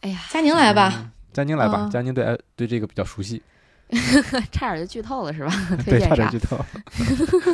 [0.03, 0.93] 哎呀，佳宁来吧。
[0.97, 3.41] 嗯，佳宁来吧，嗯佳宁对哎对这个比较熟悉，
[4.51, 5.51] 差点就剧透了是吧？
[5.85, 6.37] 推对，差点剧？
[6.39, 6.57] 透，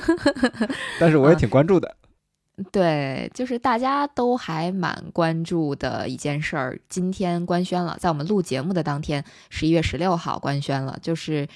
[0.99, 1.95] 但是我也嗯挺关注的。
[2.73, 11.47] 对，就是大家都还蛮关注的一件事儿，今天官宣了，在我们录节目的当天，十一月十六号官宣了，就是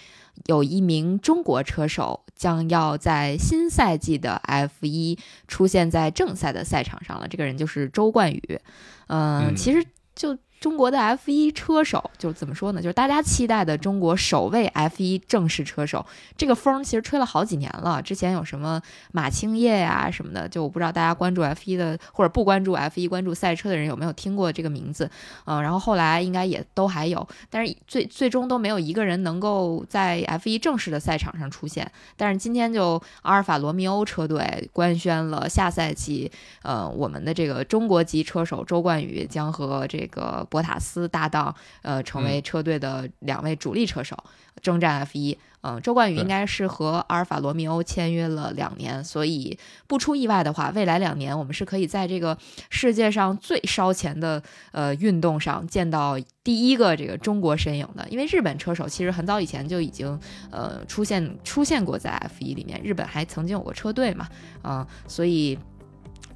[0.46, 5.20] 有一名中国车手将要在新赛季的 F 一
[5.50, 7.28] 出现在正赛的赛场上了。
[7.28, 8.60] 这个人就是周冠宇。
[9.08, 9.86] 嗯，嗯其实
[10.16, 12.82] 就中国的 F 一车手，就怎么说呢？
[12.82, 16.06] 就是大家期待的中国首位 F 一正式车手，
[16.38, 18.02] 这个风其实吹了好几年了。
[18.02, 25.12] 之前有什么马青叶呀、什么的，就我不知道大家关注 F 一的或者不关注 F 一、关注赛车的人有没有听过这个名字？
[25.44, 31.92] 嗯，然后后来应该也都还有，但是最最终都没有一个人能够在 F 一正式的赛场上出现。
[32.16, 44.16] 但是今天就阿尔法罗密欧车队官宣了下赛季，呃，我们的这个中国籍车手周冠宇将和这个博塔斯搭档，呃，成为车队的两位主力车手，
[44.62, 45.36] 征战 F 一。
[45.66, 52.38] 嗯，周冠宇应该是和阿尔法罗密欧签约了两年，所以不出意外的话，未来两年我们是可以在这个
[52.70, 54.44] 世界上最烧钱的
[54.74, 58.06] 呃运动上见到第一个这个中国身影的。
[58.10, 60.20] 因为日本车手其实很早以前就已经
[60.52, 64.28] 呃出现出现过在 F 一里面，日本还曾经有过车队嘛，
[64.62, 65.58] 啊、所以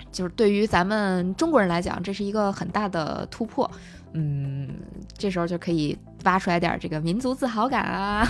[0.09, 3.69] 就是对于咱们中国人来讲，这是一个很大的突破。
[4.13, 4.69] 嗯，
[5.17, 8.27] 这时候就可以挖出来点儿这个民族自豪感啊。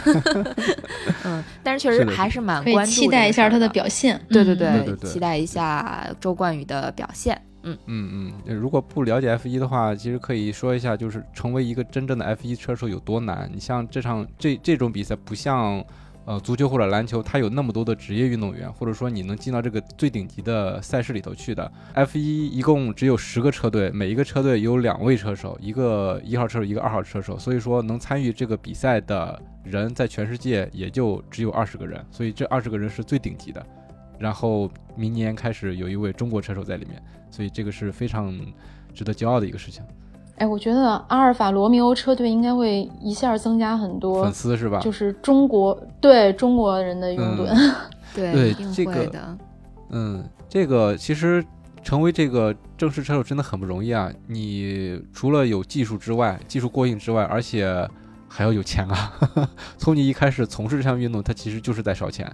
[1.24, 3.68] 嗯，但是确实还是蛮可以关注期待一下他的。
[3.78, 4.16] 表现。
[4.16, 7.40] 嗯对对对，对对对期待一下周冠宇的表现。
[7.64, 13.48] 嗯嗯嗯，如果不了解 F 一的话，其实可以说一下，就是成为一个真正的 F 一车手有多难。
[13.54, 15.84] 你像这场这这种比赛，不像
[16.28, 21.72] 呃足球或者篮球，它有那么多的职业运动员，或者说你能进到这个最顶级的赛事里头去的。
[21.94, 33.66] F 一一共只有十个车队，每一个车队有两位车手，一个一号车手，一个二号车手，所以说能参与这个比赛的人在全世界也就只有二十个人，所以这二十个人是最顶级的。
[34.20, 37.02] 然后明年开始有一位中国车手在里面，
[37.32, 38.38] 所以这个是非常
[38.94, 39.82] 值得骄傲的一个事情。
[40.38, 44.80] 哎，我觉得阿尔法罗密欧车队应该会一下增加很多粉丝是吧？
[44.80, 47.74] 就是中国对中国人的拥趸。
[48.16, 49.38] 对对这个。
[49.90, 51.44] 嗯，这个其实
[51.82, 54.12] 成为这个正式车手真的很不容易啊！
[54.28, 57.88] 你除了有技术之外，技术过硬之外，而且
[58.28, 59.14] 还要有钱啊。
[59.78, 62.32] 从你一开始从事这项运动，它其实就是在烧钱。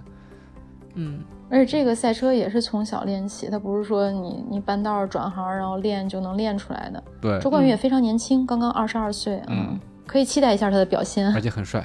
[0.94, 7.02] 嗯，而且这个赛车也是从小练起，它不是说你你半道儿转行然后练就能练出来的。
[7.20, 11.32] 对，周冠宇也非常年轻，刚刚二十二岁，嗯，可以期待一下他的表现。
[11.34, 11.84] 而且很帅。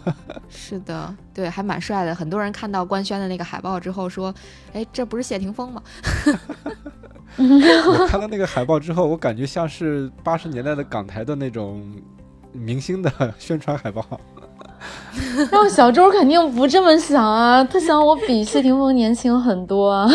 [0.48, 2.14] 是的，对，还蛮帅的。
[2.14, 4.34] 很多人看到官宣的那个海报之后说
[4.72, 5.82] ：“哎，这不是谢霆锋吗
[7.36, 11.84] 我看到那个海报之后，我感觉像是八十年代的港台的那种
[12.52, 14.02] 明星的宣传海报。
[15.50, 20.08] 然后小周肯定不这么想啊，他想我比谢霆锋年轻很多啊。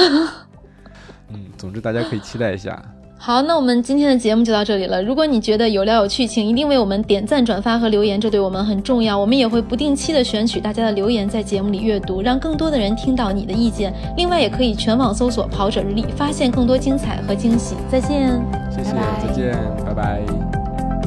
[1.34, 2.82] 嗯，总之大家可以期待一下。
[3.24, 5.00] 好，那我们今天的节目就到这里了。
[5.04, 9.16] 如果你觉得有料有趣，请一定为我们点赞、转发和留言，这对我们很重要。
[9.16, 13.94] 我们也会不定期的选取大家的留言，在节目里阅读，让更多的人听到你的意见。
[14.18, 17.76] 另外，也可以全网搜索“跑者日历”，发现更多精彩和惊喜。
[17.92, 18.42] 再见。
[18.72, 19.56] 谢谢，拜拜再见，
[19.86, 20.61] 拜拜。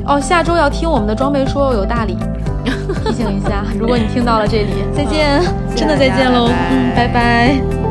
[0.07, 2.17] 哦，下周要听我们的装备说有大礼，
[3.07, 5.41] 提醒一下，如果你听到了这里，再见，
[5.75, 7.84] 真的再见喽，嗯，拜拜。